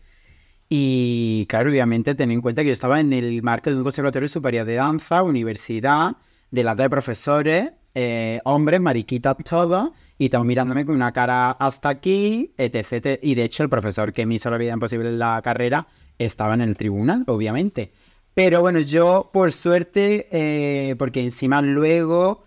[0.68, 4.28] Y claro, obviamente ten en cuenta que yo estaba en el marco de un conservatorio
[4.28, 6.16] superior de danza, universidad,
[6.50, 12.54] delante de profesores, eh, hombres, mariquitas todos, y estaban mirándome con una cara hasta aquí,
[12.56, 13.20] etc, etc.
[13.22, 15.86] Y de hecho el profesor que me hizo la vida imposible en la carrera
[16.18, 17.92] estaba en el tribunal, obviamente.
[18.34, 22.44] Pero bueno, yo por suerte, eh, porque encima luego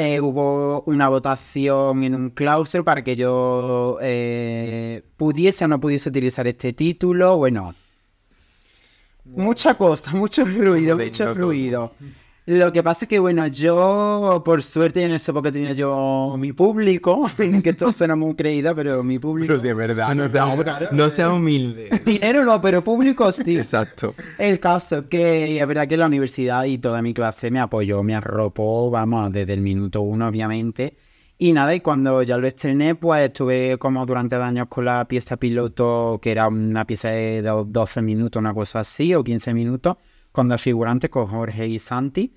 [0.00, 6.08] eh, hubo una votación en un claustro para que yo eh, pudiese o no pudiese
[6.08, 7.36] utilizar este título.
[7.36, 7.74] Bueno,
[9.24, 11.92] mucha cosa, mucho ruido, mucho ruido.
[12.50, 16.54] Lo que pasa es que, bueno, yo, por suerte, en esa época tenía yo mi
[16.54, 17.28] público,
[17.62, 19.52] que esto suena muy creído, pero mi público...
[19.52, 20.14] es verdad.
[20.14, 21.90] No sea, no sea humilde.
[22.06, 23.58] Dinero no, pero público sí.
[23.58, 24.14] Exacto.
[24.38, 28.14] El caso que es verdad que la universidad y toda mi clase me apoyó, me
[28.14, 30.96] arropó, vamos, desde el minuto uno, obviamente.
[31.36, 35.06] Y nada, y cuando ya lo estrené, pues estuve como durante dos años con la
[35.06, 39.52] pieza piloto, que era una pieza de do- 12 minutos, una cosa así, o 15
[39.52, 39.96] minutos,
[40.38, 42.32] con dos figurantes, con Jorge y Santi.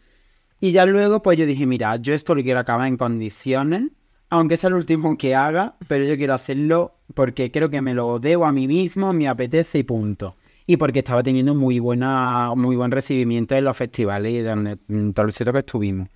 [0.60, 3.92] Y ya luego, pues yo dije, mira, yo esto lo quiero acabar en condiciones,
[4.32, 8.18] aunque sea el último que haga, pero yo quiero hacerlo porque creo que me lo
[8.18, 10.36] debo a mí mismo, me apetece y punto.
[10.72, 15.14] Y porque estaba teniendo muy buena, muy buen recibimiento en los festivales y donde, en
[15.14, 16.08] todos los sitios que estuvimos.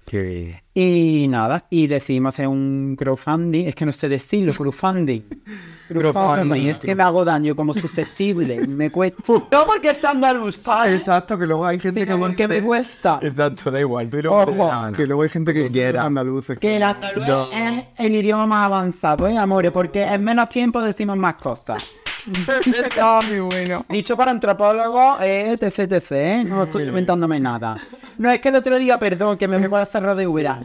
[0.74, 5.24] Y nada, y decidimos hacer un crowdfunding, es que no sé decirlo, crowdfunding.
[5.89, 9.22] crowdfunding, es que me hago daño como susceptible, me cuesta.
[9.52, 11.02] No porque es andaluz, ¿sabes?
[11.02, 12.15] Exacto, que luego hay gente Sí, que...
[12.15, 13.20] porque me cuesta.
[13.22, 14.10] Exacto, da igual.
[14.10, 15.70] Tú Ojo, Que luego hay gente que...
[15.70, 16.06] Quiera.
[16.06, 16.58] Andaluces.
[16.60, 19.72] Que el andaluz es el idioma más avanzado, ¿eh, amores?
[19.72, 22.05] Porque en menos tiempo decimos más cosas.
[23.27, 23.85] muy bueno.
[23.89, 26.43] Dicho para antropólogos, eh, etc, etc, ¿eh?
[26.45, 27.77] No estoy inventándome nada.
[28.17, 30.63] No, es que el otro día, perdón, que me con la cerrada de Ubera.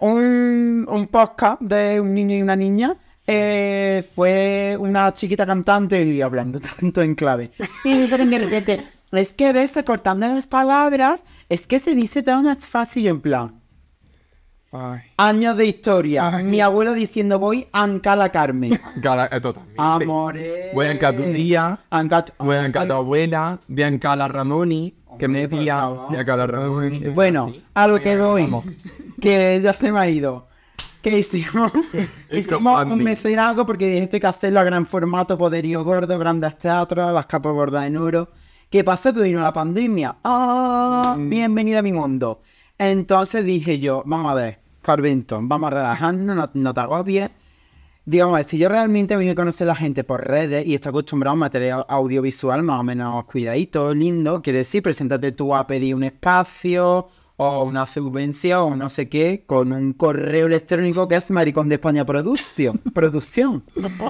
[0.00, 2.96] Un, un podcast de un niño y una niña.
[3.26, 7.50] eh, fue una chiquita cantante y hablando tanto en clave.
[7.84, 12.42] Y dice de repente, es que ves cortando las palabras Es que se dice todo
[12.42, 13.60] más fácil en plan.
[14.78, 15.00] Ay.
[15.16, 16.36] Años de historia.
[16.36, 16.44] Ay.
[16.44, 18.78] Mi abuelo diciendo voy a Ancala Carmen.
[19.02, 19.74] Totalmente.
[19.78, 20.74] Amores.
[20.74, 21.78] Voy a encar tu tía,
[22.38, 26.20] voy a encar tu abuela, voy a encar a Ramoni, que me decía, voy a
[26.20, 26.98] encar a Ramoni.
[27.08, 28.48] Bueno, a lo que voy.
[29.20, 30.46] Que ya se me ha ido.
[31.00, 31.72] ¿Qué hicimos?
[32.30, 36.58] hicimos un mecenazgo porque dije esto hay que hacerlo a gran formato, poderío gordo, grandes
[36.58, 38.28] teatros, las capas gordas en oro.
[38.68, 39.14] ¿Qué pasó?
[39.14, 40.16] Que vino la pandemia.
[40.22, 41.16] ¡Ah!
[41.16, 42.42] Bienvenido a mi mundo.
[42.76, 47.28] Entonces dije yo, vamos a ver, Carventon, vamos a relajarnos, no, te agobies.
[48.04, 51.32] Digamos, si yo realmente voy a conocer a la gente por redes y estoy acostumbrado
[51.32, 55.96] a un material audiovisual más o menos cuidadito, lindo, quiere decir, preséntate tú a pedir
[55.96, 61.32] un espacio o una subvención o no sé qué con un correo electrónico que es
[61.32, 62.78] Maricón de España Producción.
[62.94, 63.64] producción.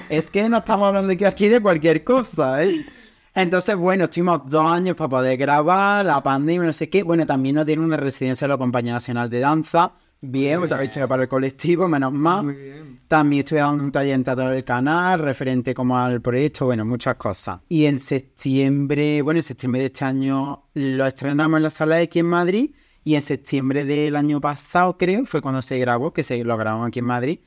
[0.09, 2.85] es que no estamos hablando aquí de cualquier cosa, ¿eh?
[3.33, 7.01] Entonces, bueno, estuvimos dos años para poder grabar, la pandemia, no sé qué.
[7.01, 9.93] Bueno, también nos dieron una residencia de la Compañía Nacional de Danza.
[10.19, 12.45] Bien, otra vez para el colectivo, menos mal.
[12.45, 13.01] Muy bien.
[13.07, 17.15] También estoy dando un taller en teatro del canal, referente como al proyecto, bueno, muchas
[17.15, 17.59] cosas.
[17.69, 22.03] Y en septiembre, bueno, en septiembre de este año lo estrenamos en la sala de
[22.03, 22.71] aquí en Madrid.
[23.03, 26.87] Y en septiembre del año pasado, creo, fue cuando se grabó, que se lo grabamos
[26.87, 27.39] aquí en Madrid.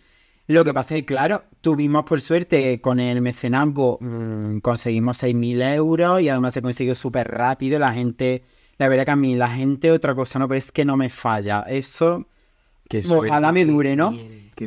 [0.46, 5.60] Lo que pasa es que, claro, tuvimos por suerte con el mecenazgo, mm, conseguimos 6.000
[5.60, 7.78] euros y además se consiguió súper rápido.
[7.78, 8.42] La gente,
[8.78, 11.10] la verdad que a mí, la gente, otra cosa no, pero es que no me
[11.10, 11.64] falla.
[11.68, 12.26] Eso
[13.30, 14.10] Ojalá me dure, ¿no?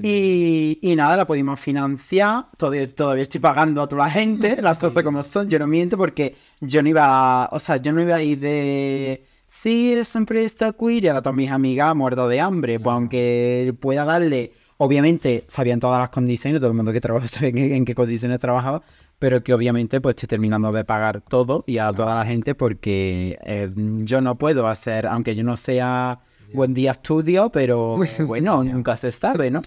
[0.07, 2.45] Y, y nada, la pudimos financiar.
[2.57, 5.49] Todavía, todavía estoy pagando a toda la gente, las cosas como son.
[5.49, 9.25] Yo no miento porque yo no iba, o sea, yo no iba a ir de.
[9.45, 12.79] Sí, eres empresa queer y a todas mis amigas muerto de hambre.
[12.79, 14.53] Pues aunque pueda darle.
[14.77, 17.93] Obviamente sabían todas las condiciones, todo el mundo que trabaja sabía en, qué- en qué
[17.93, 18.81] condiciones trabajaba,
[19.19, 23.37] pero que obviamente pues estoy terminando de pagar todo y a toda la gente porque
[23.45, 26.19] eh, yo no puedo hacer, aunque yo no sea
[26.53, 29.61] buen día estudio, pero bueno, nunca se sabe, ¿no?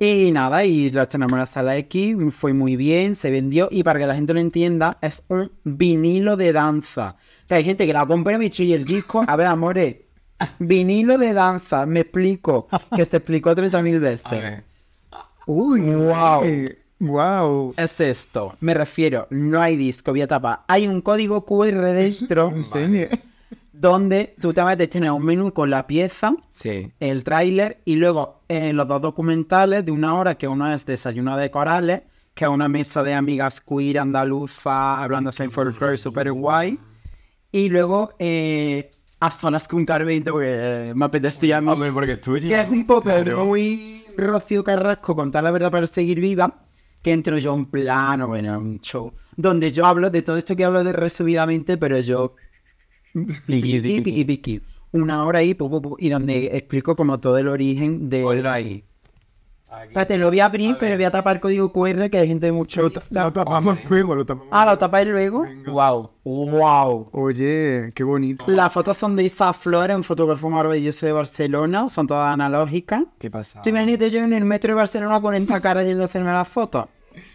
[0.00, 3.82] Y nada, y lo tenemos en la sala X, fue muy bien, se vendió, y
[3.82, 7.16] para que la gente lo entienda, es un vinilo de danza.
[7.46, 9.96] Que hay gente que la compra y y el disco, a ver, amores,
[10.58, 14.62] vinilo de danza, me explico, que se explicó 30.000 A veces.
[15.46, 16.44] Uy, Wow.
[16.44, 17.74] eh, wow.
[17.76, 23.08] Es esto, me refiero, no hay disco, vía tapa, hay un código QR dentro Enseñe.
[23.72, 26.92] Donde tú te metes, tienes un menú con la pieza, Sí.
[27.00, 31.36] el tráiler y luego eh, los dos documentales de una hora, que uno es Desayuno
[31.36, 32.02] de Corales,
[32.34, 36.78] que es una mesa de amigas queer andaluza hablando en folclore super guay.
[37.50, 40.48] Y luego eh, a solas con Carvito, porque
[40.90, 42.48] eh, me apetecía a mí, Hombre, porque es tuyo.
[42.48, 43.44] que es un poco Claro.
[43.44, 46.64] muy Rocío Carrasco, contar la verdad para seguir viva,
[47.02, 50.64] que entro yo en plano, bueno, un show, donde yo hablo de todo esto que
[50.64, 52.34] hablo de resumidamente, pero yo
[53.12, 54.62] Piqui, piqui, piqui, piqui.
[54.92, 58.22] Una hora ahí, pu, pu, pu, y donde explico como todo el origen de...
[58.22, 58.84] Ponlo ahí.
[59.84, 62.52] Espérate, lo voy a abrir, pero voy a tapar código QR que hay gente de
[62.52, 62.82] mucho...
[62.82, 64.48] Lo, ta- lo tapamos luego, lo tapamos.
[64.50, 65.46] Ah, ¿lo tapáis luego?
[65.66, 67.08] Wow, wow.
[67.12, 68.44] Oye, qué bonito.
[68.48, 73.04] Las fotos son de Isa Flores, un fotógrafo maravilloso de Barcelona, son todas analógicas.
[73.18, 73.62] ¿Qué pasa?
[73.62, 76.48] Tú imagínate yo en el metro de Barcelona con esta cara yendo a hacerme las
[76.48, 76.86] fotos.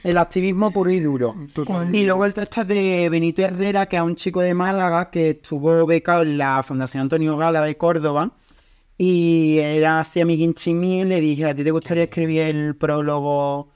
[0.03, 1.35] El activismo puro y duro.
[1.53, 1.93] Total.
[1.93, 5.31] Y luego el texto es de Benito Herrera, que es un chico de Málaga que
[5.31, 8.31] estuvo becado en la Fundación Antonio Gala de Córdoba.
[8.97, 13.69] Y era así amiguinchi mío y le dije, ¿a ti te gustaría escribir el prólogo?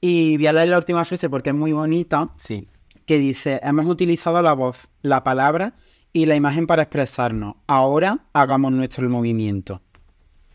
[0.00, 2.68] Y voy a leer la última frase porque es muy bonita, Sí.
[3.06, 5.74] que dice, hemos utilizado la voz, la palabra
[6.12, 7.54] y la imagen para expresarnos.
[7.66, 9.80] Ahora hagamos nuestro movimiento.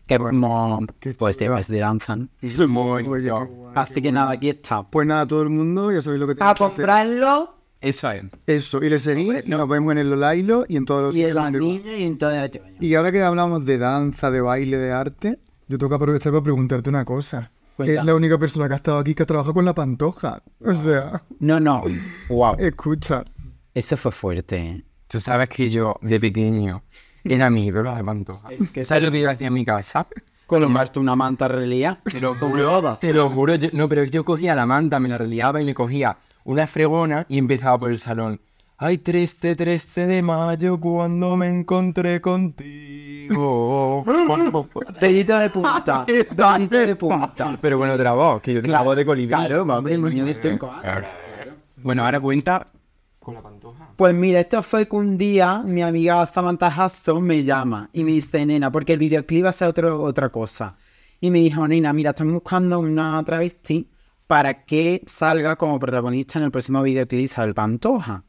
[0.06, 0.80] Que como,
[1.18, 1.54] pues, de, chulo.
[1.56, 2.16] pues de danza.
[2.66, 3.04] Muy guay.
[3.04, 3.28] guay,
[3.74, 4.82] Así que nada, aquí está.
[4.82, 6.76] Pues nada, todo el mundo, ya sabéis lo que A tenéis que hacer.
[6.76, 8.24] comprarlo Eso es.
[8.46, 11.34] Eso, y le seguís, nos vemos en el Lolailo y en todos los y en
[11.34, 12.32] la niña y en todo.
[12.80, 15.38] Y ahora que hablamos de danza, de baile, de arte,
[15.68, 17.50] yo tengo que aprovechar para preguntarte una cosa.
[17.76, 18.00] Cuenta.
[18.00, 20.42] Es la única persona que ha estado aquí que ha trabajado con la pantoja.
[20.64, 21.82] O sea, No, no.
[22.28, 22.56] Wow.
[22.58, 23.24] escucha.
[23.74, 24.84] Eso fue fuerte.
[25.08, 26.84] Tú sabes que yo, de pequeño,
[27.24, 28.48] era mi ídolo de Pantoja.
[28.52, 30.06] Es que- ¿Sabes lo que yo hacía en mi casa?
[30.46, 32.00] Colocarte una manta relía.
[32.04, 32.98] Te lo juro.
[33.00, 33.54] Te lo juro.
[33.54, 37.24] yo- no, pero yo cogía la manta, me la reliaba y le cogía una fregona
[37.28, 38.40] y empezaba por el salón.
[38.76, 44.04] Ay, 13, 13 de mayo, cuando me encontré contigo.
[45.00, 46.04] Dedito de punta.
[46.06, 47.56] Dedito de punta.
[47.60, 49.28] pero bueno, otra voz, que yo tengo la voz de colibrí.
[49.34, 51.06] Claro, mami, el niño de cinco años.
[51.82, 52.66] Bueno, ahora cuenta
[53.24, 53.90] con la pantoja.
[53.96, 58.12] Pues mira, esto fue que un día mi amiga Samantha Hudson me llama y me
[58.12, 60.76] dice, nena, porque el videoclip va a ser otra cosa.
[61.20, 63.88] Y me dijo, nena, mira, estamos buscando una travesti
[64.26, 68.24] para que salga como protagonista en el próximo videoclip Isabel Pantoja.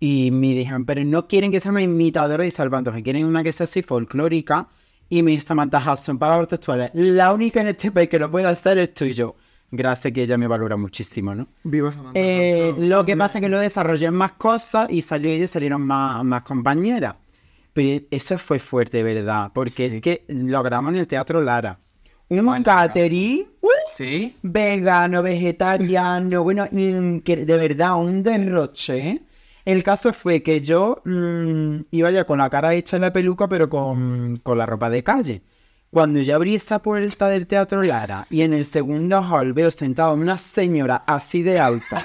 [0.00, 3.42] Y me dijeron, pero no quieren que sea una imitadora de Isabel Pantoja, quieren una
[3.42, 4.68] que sea así folclórica.
[5.10, 8.46] Y me dijo Samantha Hudson, palabras textuales, la única en este país que lo puede
[8.46, 9.34] hacer es tú y yo.
[9.70, 11.48] Gracias que ella me valora muchísimo, ¿no?
[11.62, 15.30] Viva Samantha Eh, lo que pasa es que lo desarrollé en más cosas y salió
[15.30, 17.16] ella y salieron más, más compañeras.
[17.74, 19.50] Pero eso fue fuerte, ¿verdad?
[19.54, 21.78] Porque es que lo grabamos en el Teatro Lara.
[22.30, 23.68] Un Bueno, catering ¡uh!
[23.92, 24.36] Sí.
[24.42, 28.98] vegano, vegetariano, bueno, que de verdad, un derroche.
[28.98, 29.22] ¿eh?
[29.64, 33.48] El caso fue que yo mm, iba ya con la cara hecha en la peluca,
[33.48, 35.42] pero con, con la ropa de calle.
[35.90, 40.12] Cuando yo abrí esta puerta del Teatro Lara y en el segundo hall veo sentada
[40.12, 42.02] una señora así de alta,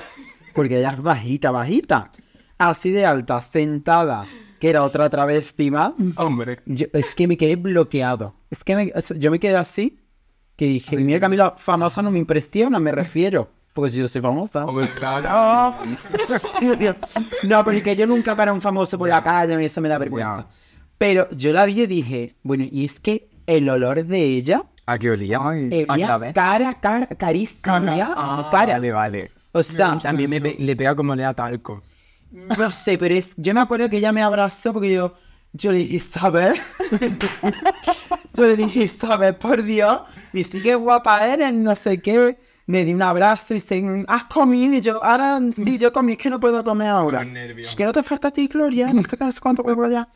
[0.56, 2.10] porque ella es bajita, bajita,
[2.58, 4.26] así de alta, sentada,
[4.60, 6.62] que era otra travesti más, Hombre.
[6.66, 8.36] yo- es que me quedé bloqueado.
[8.50, 10.00] Es que me- yo me quedé así,
[10.56, 13.52] que dije, mira que a mí la famosa no me impresiona, me refiero.
[13.74, 14.66] Porque si yo soy famosa.
[14.66, 15.76] Hombre, claro.
[17.44, 20.48] no, porque yo nunca para un famoso por la calle, eso me da vergüenza.
[21.00, 24.98] Pero yo la vi y dije, bueno, y es que el olor de ella, ¿A
[25.00, 25.40] qué olía?
[25.42, 25.86] Ay.
[25.88, 26.34] ¿A olía clave?
[26.34, 27.78] cara, cara, carísima.
[27.78, 28.74] Ah, cara.
[28.74, 29.32] Vale, vale.
[29.54, 31.82] O sea, También me pe- le pega como le da talco.
[32.32, 35.14] no sé, pero es, yo me acuerdo que ella me abrazó porque yo,
[35.54, 36.56] yo le dije, Isabel,
[38.34, 40.02] yo le dije, Isabel, por Dios,
[40.34, 44.24] y sí que guapa eres, no sé qué, me di un abrazo y dice, ¿has
[44.26, 44.74] comido?
[44.74, 47.26] Y yo, ahora sí, yo comí, es que no puedo comer ahora.
[47.58, 49.84] Es que no te falta a ti, Gloria, no sé qué, no sé cuánto puedo
[49.84, 50.08] allá.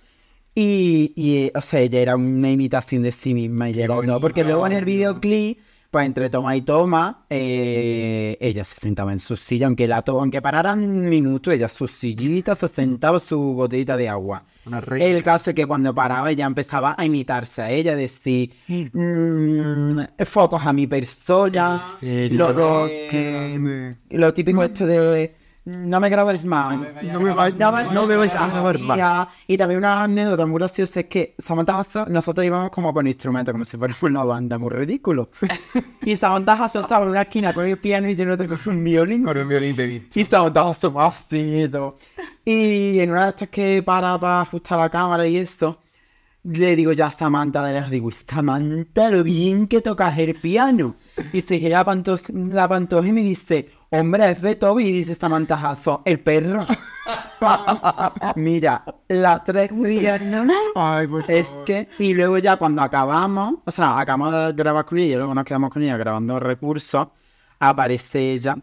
[0.60, 4.44] Y, y, o sea, ella era una imitación de sí misma y yo no, porque
[4.44, 5.60] luego en el videoclip,
[5.92, 10.20] pues entre toma y toma, eh, ella se sentaba en su silla, aunque la to-
[10.20, 14.46] aunque pararan un minuto, ella su sillita se sentaba su botellita de agua.
[15.06, 20.62] El caso es que cuando paraba ella empezaba a imitarse a ella, decir mm, fotos
[20.66, 21.80] a mi persona,
[22.32, 23.92] lo, grande.
[24.10, 25.36] lo típico esto de
[25.68, 29.28] no me grabes más, no me vayas no me, no me vais a grabar más.
[29.48, 33.52] Y también una anécdota muy graciosa es que Samantha Hudson, nosotros íbamos como con instrumentos,
[33.52, 35.30] como si fuéramos una banda, muy ridículo.
[36.06, 38.82] y Samantha Hudson estaba en una esquina con el piano y yo no tengo un
[38.82, 39.26] violín.
[39.26, 40.08] Con un violín de.
[40.16, 41.98] Y Samantha Hudson así y todo.
[42.46, 45.80] Y en una de estas que para para ajustar la cámara y esto,
[46.48, 50.96] le digo ya a Samantha de lejos, digo, Samantha, lo bien que tocas el piano.
[51.34, 54.86] Y se gira la, panto la pantoja y me dice, hombre, es Beethoven.
[54.86, 56.66] Y dice Samantha Hudson, el perro.
[58.36, 60.54] Mira, las tres no.
[60.76, 61.36] Ay, por favor.
[61.36, 65.18] Es que, y luego ya cuando acabamos, o sea, acabamos de grabar con ella, y
[65.18, 67.10] luego nos quedamos con ella grabando recursos,
[67.60, 68.56] aparece ella,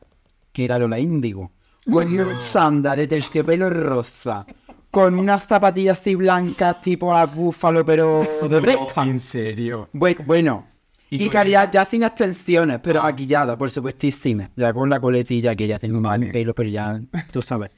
[0.53, 1.51] que era Lola Índigo,
[1.91, 4.47] con un chándal de terciopelo rosa,
[4.95, 8.79] con unas zapatillas así blancas tipo a búfalo, pero de.
[8.97, 9.89] En serio.
[9.93, 10.67] Bueno, bueno.
[11.11, 14.51] Y Y, ya sin extensiones, pero maquillada, por supuestísima.
[14.57, 16.33] Ya con la coletilla que ya tengo más Vale.
[16.33, 17.01] pelo, pero ya,
[17.33, 17.71] tú sabes.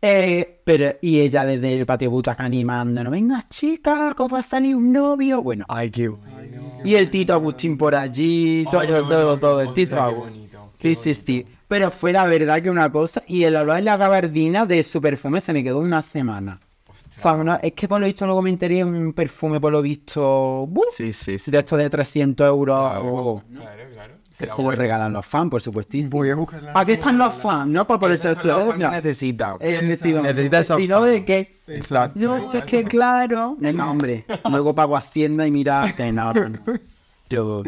[0.00, 4.76] Eh, pero, y ella desde el patio butaca animándonos, venga chica, ¿cómo va a salir
[4.76, 5.42] un novio?
[5.42, 6.80] Bueno, Ay, qué bueno.
[6.84, 10.45] y el Tito Agustín por allí, todo, Ay, todo, todo, bonito, el Tito Agustín.
[10.80, 11.46] Sí, sí, sí.
[11.68, 15.00] Pero fue la verdad que una cosa, y el olor en la gabardina de su
[15.00, 16.60] perfume se me quedó una semana.
[16.88, 19.80] O sea, una- es que por lo visto luego me enteré un perfume, por lo
[19.80, 20.84] visto, ¡buf!
[20.92, 21.50] Sí, sí, sí.
[21.50, 22.76] de estos de 300 euros.
[23.02, 24.14] o- Claro, claro.
[24.38, 26.10] que se lo regalan los fans, por supuestísimo.
[26.18, 26.72] Voy a buscarla.
[26.74, 27.86] Aquí están los fans, ¿no?
[27.86, 29.56] Por, por el que necesita.
[29.60, 30.22] Eh, vestido.
[30.22, 31.60] Necesita esos Si no, ¿de qué?
[31.68, 32.20] Exacto.
[32.22, 33.56] No, es que claro.
[33.58, 34.26] No, hombre.
[34.50, 35.90] Luego pago Hacienda y mira.
[35.96, 36.58] que no, no, no.
[37.30, 37.62] Yo-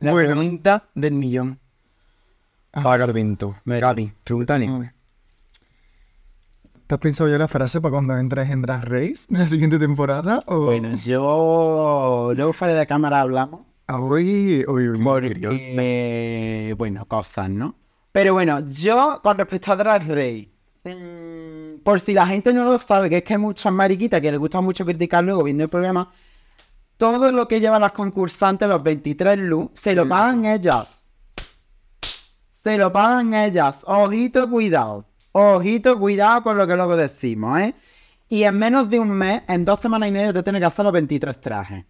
[0.00, 0.30] La Bueno.
[0.34, 1.60] pregunta del millón.
[2.70, 3.56] Para Carpinto.
[3.64, 4.90] Gaby, pregúntale.
[6.86, 9.78] ¿Te has pensado ya la frase para cuando entres en Drag Race en la siguiente
[9.78, 10.40] temporada?
[10.46, 12.32] O Bueno, yo.
[12.34, 13.60] Luego fuera de cámara hablamos.
[13.86, 14.98] a hoy, hoy, hoy.
[15.02, 17.76] Porque, bueno, cosas, ¿no?
[18.12, 20.48] Pero bueno, yo con respecto a Drag Race,
[20.84, 24.30] mm, por si la gente no lo sabe, que es que hay muchas mariquitas que
[24.32, 26.10] les gusta mucho criticar luego viendo el programa,
[26.96, 31.09] todo lo que llevan las concursantes, los 23 looks, se lo pagan ellas.
[32.62, 33.82] Se lo pagan ellas.
[33.86, 35.04] Ojito, cuidado.
[35.32, 37.74] Ojito, cuidado con lo que luego decimos, ¿eh?
[38.28, 40.84] Y en menos de un mes, en dos semanas y media, te tienes que hacer
[40.84, 41.84] los 23 trajes.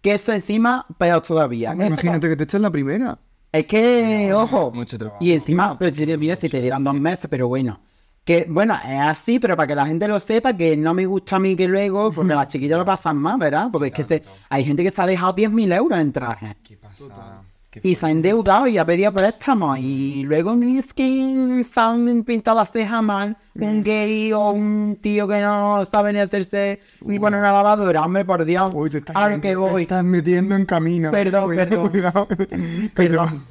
[0.00, 1.72] Que eso encima, peor todavía.
[1.72, 3.18] Imagínate que te eches la primera.
[3.52, 4.70] es que, ojo.
[4.72, 5.18] Mucho trabajo.
[5.24, 7.80] Y encima, pues, si te- mira, si te dieran dos meses, pero bueno.
[8.24, 11.36] Que, bueno, es así, pero para que la gente lo sepa, que no me gusta
[11.36, 13.68] a mí que luego, porque las chiquillas lo pasan más, ¿verdad?
[13.72, 16.56] Porque es que se- hay gente que se ha dejado 10.000 euros en trajes.
[16.62, 17.42] ¿Qué pasa?
[17.70, 19.78] ¿Qué Y se ha endeudado y ha pedido préstamos.
[19.78, 23.36] Y luego ni es que se han pintado las cejas mal.
[23.54, 28.02] Un gay o un tío que no sabe ni hacerse ni poner una lavadora.
[28.02, 28.70] Hombre, por Dios.
[28.74, 29.82] Uy, te estás, a lo que te voy.
[29.82, 31.10] estás metiendo en camino.
[31.10, 31.88] Perdón, perdón.
[31.90, 32.28] cuidado.
[32.94, 33.44] Perdón.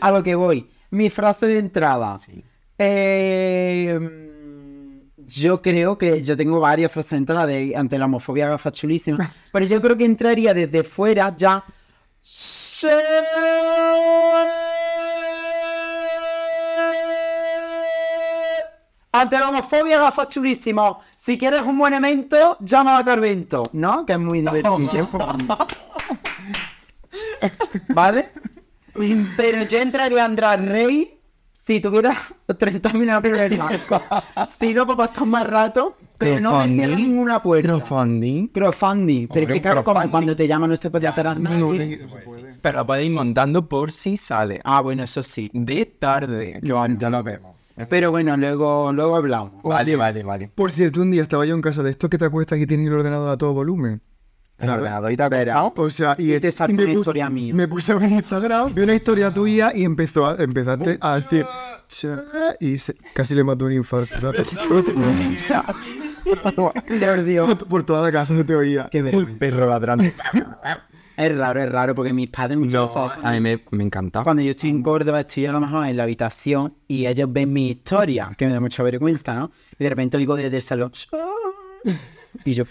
[0.00, 0.70] A lo que voy.
[0.90, 2.16] Mi frase de entrada.
[2.18, 2.44] Sí.
[2.78, 8.72] Eh, mm, yo creo que yo tengo varias frases entradas de ante la homofobia gafas
[8.72, 11.64] chulísimas, pero yo creo que entraría desde fuera ya.
[19.12, 21.00] Ante la homofobia gafas chulísimo.
[21.16, 24.04] Si quieres un buen evento, llama a Carvento, ¿no?
[24.04, 24.78] Que es muy divertido.
[27.94, 28.30] ¿Vale?
[29.36, 31.20] Pero yo entraría a Andrés Rey
[31.64, 32.14] si tuviera
[32.58, 34.02] 30 minutos de banco.
[34.58, 37.12] Si no, para pasar más rato, pero no me cierro Crowdfunding.
[37.12, 37.68] ninguna puerta.
[37.68, 38.48] Crowdfunding.
[38.48, 39.28] Crowdfunding.
[39.28, 41.56] Pero es que cuando te llaman no te puede hacer nada.
[42.64, 44.58] Pero lo podéis ir montando por si sale.
[44.64, 45.50] Ah, bueno, eso sí.
[45.52, 46.60] De tarde.
[46.62, 47.54] Ya lo vemos.
[47.90, 49.62] Pero bueno, luego, luego hablamos.
[49.62, 50.48] Vale, vale, vale.
[50.54, 52.86] Por cierto, un día estaba yo en casa de esto que te acuestas que tienes
[52.86, 54.00] el ordenador a todo volumen.
[54.58, 55.62] El ordenador y te verá.
[55.64, 57.52] O sea, y, Y te salta me una puse- historia mía.
[57.52, 61.44] Me puse a ver Instagram, vi una historia tuya y empezó a, empezaste a decir.
[62.60, 64.32] Y se- casi le mató un infarto.
[67.68, 68.88] Por toda la casa se te oía.
[68.90, 69.38] Qué vergüenza.
[69.38, 70.04] Perro ladrando.
[71.16, 74.22] Es raro, es raro, porque mis padres muchas No, veces, a mí me, me encanta.
[74.22, 77.52] Cuando yo estoy en Córdoba, estoy a lo mejor en la habitación y ellos ven
[77.52, 79.50] mi historia, que me da mucha vergüenza, ¿no?
[79.78, 80.90] Y de repente oigo desde el salón.
[82.44, 82.64] Y yo,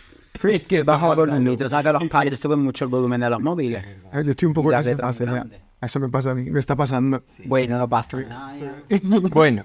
[0.68, 1.48] que bajo el volumen.
[1.54, 3.84] Y tú sabes que los padres suben mucho el volumen de los móviles.
[4.14, 4.94] Yo estoy un poco muy ya.
[4.94, 5.62] grande.
[5.82, 7.24] Eso me pasa a mí, me está pasando.
[7.46, 8.56] Bueno, no pasa nada.
[9.32, 9.64] Bueno,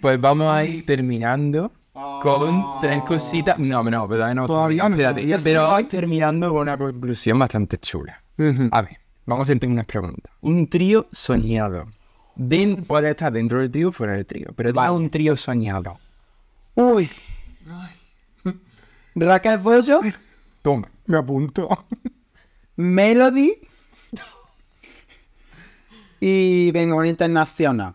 [0.00, 1.72] pues vamos a ir terminando
[2.22, 3.58] con tres cositas.
[3.58, 4.46] No, no, pero todavía no.
[4.46, 8.22] Todavía no, Espérate, todavía pero hoy terminando con una conclusión bastante chula.
[8.38, 8.68] Ujú.
[8.70, 10.32] A ver, vamos a hacerte unas preguntas.
[10.40, 11.86] Un trío soñado.
[12.36, 15.98] Den- puede estar dentro del trío o fuera del trío, pero da un trío soñado.
[16.74, 17.10] Uy.
[19.14, 20.00] Raquel Bollo,
[20.62, 20.88] Toma.
[21.06, 21.68] Me apunto.
[22.76, 23.54] Melody
[26.20, 27.94] y venga, una internacional.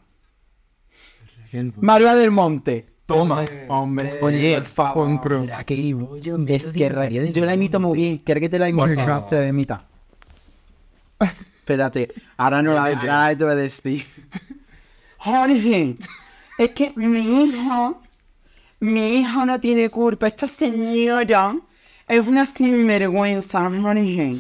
[1.80, 2.88] María del Monte.
[3.06, 3.44] Toma.
[3.68, 4.94] Hombre, Oye, por favor.
[4.94, 5.46] compro.
[5.46, 8.18] Raquel Bollo, Es que ra- yo la imito muy bien.
[8.20, 8.96] ¿Quieres que te la imite?
[9.30, 9.86] Te la imita.
[11.20, 14.06] Espérate, ahora no la ahora te voy a decir.
[15.18, 15.96] Jorge,
[16.58, 18.02] es que mi hijo,
[18.82, 20.28] mi hijo no tiene culpa.
[20.28, 21.56] Esta señora
[22.08, 24.38] es una sinvergüenza, Jorge.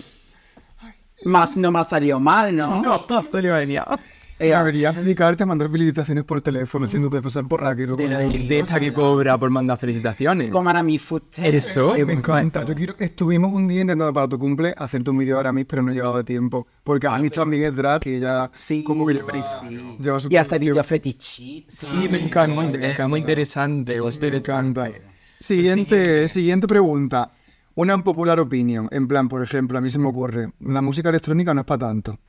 [1.25, 2.81] Más no me ha salido mal, ¿no?
[2.81, 3.97] No, no, salió genial.
[4.39, 7.95] Eh, Deberías dedicarte a mandar felicitaciones por teléfono, haciéndote pasar por Raquel.
[7.95, 10.49] De esta que cobra por mandar felicitaciones.
[10.49, 11.29] ¿Cómo era mi fútbol?
[11.45, 11.93] Eso.
[11.93, 12.65] Ay, me encanta.
[12.65, 15.81] Yo quiero, estuvimos un día intentando para tu cumple hacerte un vídeo ahora mismo, pero
[15.83, 16.67] no he llegado de tiempo.
[16.83, 19.97] Porque a mí también es drag y ya Sí, como que sí, lleva, sí.
[19.99, 21.67] lleva su Y hasta vídeo fetichito.
[21.73, 22.53] Sí, me encanta.
[22.55, 24.01] Muy, es muy interesante.
[24.01, 25.01] muy interesante.
[25.39, 27.31] Siguiente, siguiente pregunta.
[27.75, 28.87] Una popular opinión.
[28.91, 31.79] En plan, por ejemplo, a mí se me ocurre, la música electrónica no es para
[31.87, 32.19] tanto.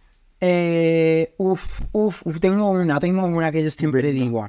[0.46, 4.46] Eh, uf, uf, uf, tengo una, tengo una que yo siempre digo.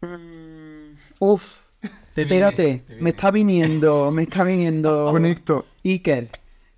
[0.00, 1.62] Mm, Uf,
[2.14, 5.08] Te viene, espérate, te me está viniendo, me está viniendo.
[5.10, 5.66] Conecto.
[5.84, 6.30] Iker.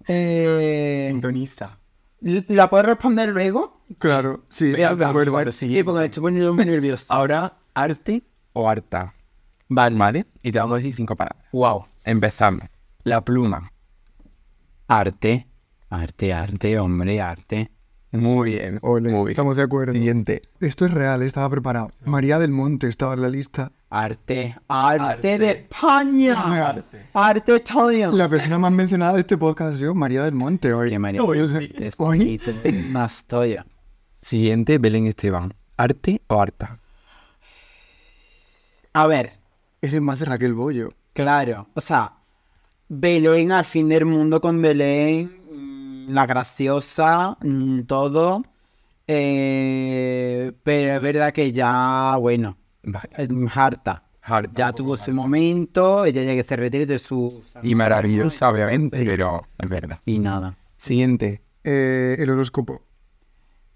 [0.09, 1.79] Eh, Sintoniza.
[2.21, 3.83] ¿La puedo responder luego?
[3.99, 5.53] Claro, sí, de acuerdo.
[5.53, 7.05] Sí, porque me estoy poniendo muy nervioso.
[7.11, 8.23] Ahora, arte
[8.55, 9.13] o harta.
[9.69, 9.99] Vale.
[9.99, 10.27] ¿Vale?
[10.43, 11.45] Y te vamos a decir cinco palabras.
[11.53, 11.85] Wow.
[12.05, 12.63] Empezamos.
[13.03, 13.71] La pluma.
[14.89, 15.47] Arte,
[15.91, 17.71] arte, arte, hombre, arte.
[18.13, 18.79] Muy bien.
[18.83, 19.31] Ole, muy bien.
[19.31, 19.93] estamos de acuerdo.
[19.93, 20.43] Siguiente.
[20.61, 21.91] Esto es real, estaba preparado.
[22.05, 23.73] María del Monte estaba en la lista.
[23.91, 25.39] Arte, arte, Arte.
[25.39, 26.69] de España.
[26.69, 27.07] Arte.
[27.13, 28.11] Arte de España.
[28.13, 30.89] La persona más mencionada de este podcast ha sido María del Monte hoy.
[30.91, 31.39] Que María Hoy,
[31.79, 32.41] es hoy-
[32.91, 33.67] Más toya.
[34.21, 35.53] Siguiente, Belén Esteban.
[35.77, 36.79] ¿Arte o harta?
[38.93, 39.33] A ver,
[39.83, 40.91] Eres más de Raquel Bollo.
[41.13, 41.69] claro.
[41.75, 42.15] O sea,
[42.89, 45.36] Belén al fin del mundo con Belén.
[46.07, 48.45] La graciosa, mm, todo.
[49.07, 52.57] Eh, pero es verdad que ya, bueno,
[53.17, 54.03] es harta.
[54.23, 54.53] Harta.
[54.55, 57.45] Ya tuvo su momento, ella ya que se retire de su...
[57.63, 60.01] Y maravillosa, obviamente, pero es verdad.
[60.05, 60.57] Y nada.
[60.77, 61.43] Siguiente.
[61.63, 62.83] Eh, el horóscopo.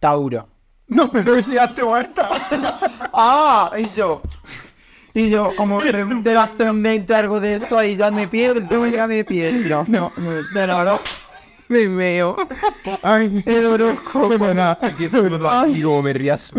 [0.00, 0.48] Tauro.
[0.88, 2.28] No, pero es ya te muerta.
[3.12, 4.22] Ah, y yo.
[5.12, 9.24] Y yo, como pregunté el ascendente algo de esto, ahí ya me pierdo, ya me
[9.24, 9.84] pierdo.
[9.88, 11.00] No, no, pero no.
[11.70, 12.36] Me veo.
[13.00, 14.36] Ay, El horóscopo.
[14.38, 14.76] buena.
[15.72, 16.52] Y como me rías.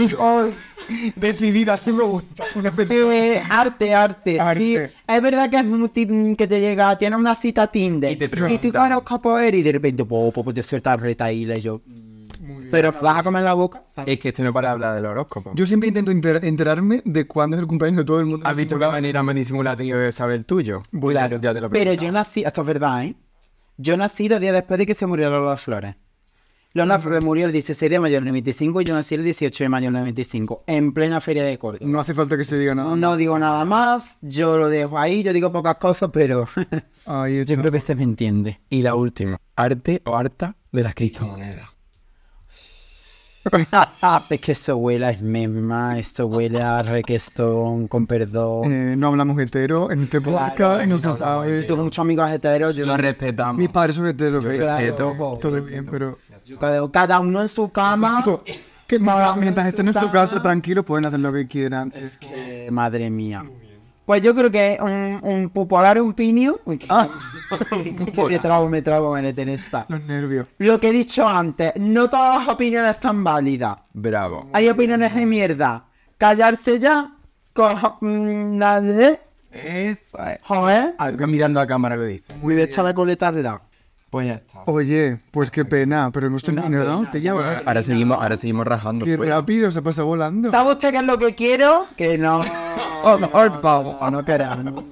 [1.15, 2.45] Decidida, sí me gusta.
[2.55, 3.15] Una persona.
[3.15, 4.77] eh, arte, arte, sí.
[5.07, 8.11] Es verdad que es multi- que te llega, tiene una cita Tinder.
[8.11, 11.57] Y te y tú horóscopo eres y de repente, po, po, po, te suelta retaíla
[11.57, 11.81] y yo.
[12.71, 13.83] Pero vas a comer la boca.
[13.93, 14.13] ¿sabes?
[14.13, 15.51] Es que este no para hablar del horóscopo.
[15.55, 18.47] Yo siempre intento enter- enterarme de cuándo es el cumpleaños de todo el mundo.
[18.47, 20.81] ¿Has visto qué manera más disimulada ha tenido de saber el tuyo?
[20.89, 23.15] Claro, ya te lo pero yo nací, esto es verdad, ¿eh?
[23.77, 25.95] Yo nací los días después de que se murieron las flores.
[26.73, 29.69] Leona Flores murió el 16 de mayo del 95 y yo nací el 18 de
[29.69, 31.85] mayo del 95, en plena feria de Córdoba.
[31.85, 32.95] No hace falta que se diga nada.
[32.95, 36.47] No digo nada más, yo lo dejo ahí, yo digo pocas cosas, pero
[37.05, 38.61] yo creo que se me entiende.
[38.69, 41.70] Y la última, arte o harta de las criptomonedas.
[44.29, 48.71] es que esto huele a esmema, esto huele a requestón, con perdón.
[48.71, 51.61] Eh, no hablamos hetero en este podcast, no se sabe.
[51.63, 53.57] Tengo muchos amigos heteros, yo Lo respetamos.
[53.57, 54.61] Mis padres son heteros, ¿veis?
[54.61, 55.37] Claro.
[55.41, 56.19] Todo bien, pero...
[56.59, 58.19] cada, cada uno en su cama.
[58.19, 58.43] Exacto.
[58.87, 61.91] Que mientras estén en su casa tranquilos pueden hacer lo que quieran.
[61.91, 62.03] sí.
[62.33, 63.43] Eh, madre mía.
[64.11, 66.57] Pues yo creo que un, un popular opinion.
[66.65, 67.07] Uy, Ah.
[68.29, 69.85] me trago, me trago en el esta.
[69.87, 70.47] Los nervios.
[70.57, 73.77] Lo que he dicho antes, no todas las opiniones están válidas.
[73.93, 74.49] Bravo.
[74.51, 75.85] Hay opiniones de mierda.
[76.17, 77.15] Callarse ya.
[77.53, 78.61] Con, mm.
[80.41, 80.95] Joder.
[80.97, 82.35] Algo mirando a cámara lo dice.
[82.41, 83.61] Muy de echar la coleta al lado.
[84.11, 84.63] Pues ya está.
[84.65, 87.07] Oye, pues qué pena, pero hemos terminado.
[87.13, 87.39] Te llamo.
[87.65, 89.05] Ahora seguimos, ahora seguimos rajando.
[89.05, 89.29] Qué pues.
[89.29, 90.51] rápido, se pasa volando.
[90.51, 91.87] ¿Sabe usted qué es lo que quiero?
[91.95, 92.41] Que no.
[93.03, 93.97] Oh, por favor.
[93.99, 94.83] No, no queremos.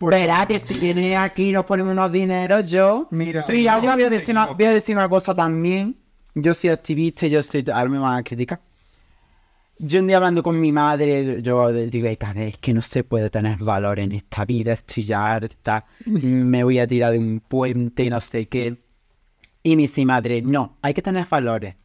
[0.00, 3.06] Verá que si viene aquí y nos ponemos unos dineros, yo.
[3.12, 3.40] Mira.
[3.42, 5.96] Sí, ya yo voy a, decir una, voy a decir una cosa también.
[6.34, 7.64] Yo soy activista y yo estoy.
[7.72, 8.58] Ahora me van a criticar.
[9.82, 13.30] Yo un día hablando con mi madre, yo digo, "Eka, es que no se puede
[13.30, 18.10] tener valor en esta vida, estoy ya harta, me voy a tirar de un puente,
[18.10, 18.76] no sé qué.
[19.62, 21.76] Y me dice, madre, no, hay que tener valores.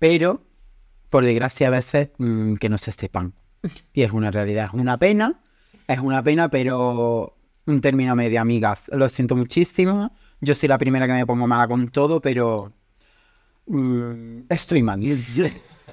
[0.00, 0.42] Pero,
[1.08, 3.32] por desgracia, a veces mm, que no se sepan.
[3.92, 5.40] Y es una realidad, es una pena,
[5.86, 7.36] es una pena, pero
[7.66, 8.90] un término medio, amigas.
[8.92, 10.10] Lo siento muchísimo.
[10.40, 12.72] Yo soy la primera que me pongo mala con todo, pero
[13.66, 15.00] mm, estoy mal.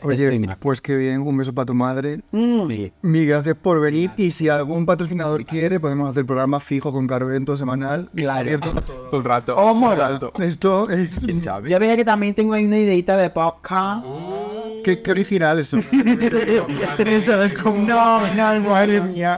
[0.04, 0.58] Oye, mal.
[0.60, 2.22] pues qué bien, un beso para tu madre.
[2.32, 2.68] Mm.
[2.68, 2.94] Sí.
[3.02, 4.12] Mil gracias por venir.
[4.18, 8.10] Y si algún patrocinador quiere, podemos hacer programa fijo con Carvento semanal.
[8.16, 8.40] Claro.
[8.40, 9.10] Abierto a todo.
[9.10, 9.56] Todo el rato.
[9.58, 10.10] Oh, mola.
[10.10, 10.34] Rato.
[10.40, 11.20] Esto es.
[11.20, 11.70] ¿Quién sabe?
[11.70, 14.06] Yo veía que también tengo ahí una ideita de podcast.
[14.84, 15.78] Qué, qué original eso.
[16.98, 17.78] Eso es como...
[17.86, 19.38] No, no, Madre mía.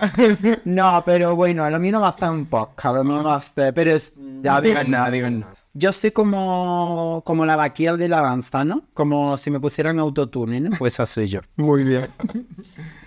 [0.64, 3.42] No, pero bueno, lo mío no va a ser un podcast, lo mío va a
[3.42, 3.74] ser...
[3.74, 4.14] Pero es...
[4.42, 5.54] Ya digan nada, digan nada.
[5.76, 8.84] Yo soy como, como la vaquilla de la danza, ¿no?
[8.94, 10.70] Como si me pusieran autotune, ¿no?
[10.78, 11.40] Pues esa soy yo.
[11.56, 12.10] Muy bien.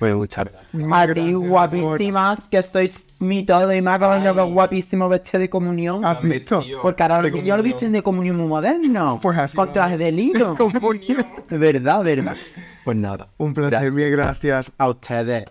[0.00, 0.92] Pues muchas gracias.
[0.92, 6.04] A ti, guapísimas, que sois mi todo y más con lo guapísimo vestido de comunión.
[6.04, 6.64] ¿Has visto?
[6.82, 9.20] Porque ahora lo que yo lo visten de comunión muy moderno.
[9.22, 10.56] Pues así Con de lino.
[11.48, 12.36] verdad, verdad.
[12.84, 13.28] Pues nada.
[13.38, 14.72] Un placer, mil gracias.
[14.76, 15.44] A ustedes.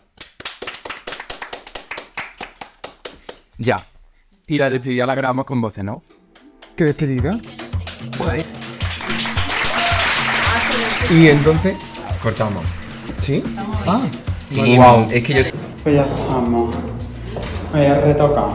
[3.58, 3.78] Ya.
[4.48, 6.04] Y la despedida la grabamos con voces, ¿no?
[6.76, 7.40] ¿Qué despedida?
[11.10, 11.78] Y entonces.
[12.22, 12.64] Cortamos.
[13.22, 13.42] ¿Sí?
[13.88, 14.02] Ah.
[14.50, 14.78] Sí,
[15.12, 15.42] es que yo...
[15.84, 16.76] Pues ya estamos.
[17.72, 18.50] Voy a retocar.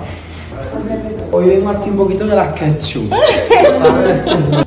[1.33, 3.11] Hoy vengo así un poquito de las ketchup.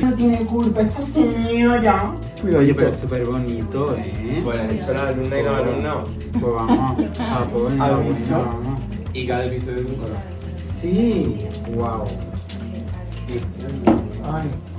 [0.00, 2.14] No tiene culpa esta señora.
[2.56, 4.40] Oye, pero es súper bonito, ¿eh?
[4.42, 6.08] Pues eso la alumna y los alumnos.
[6.32, 8.80] Pues vamos, chapo, vamos.
[9.14, 10.16] Y cada episodio es un color.
[10.64, 11.36] Sí,
[11.74, 12.04] wow.
[14.24, 14.71] Ay.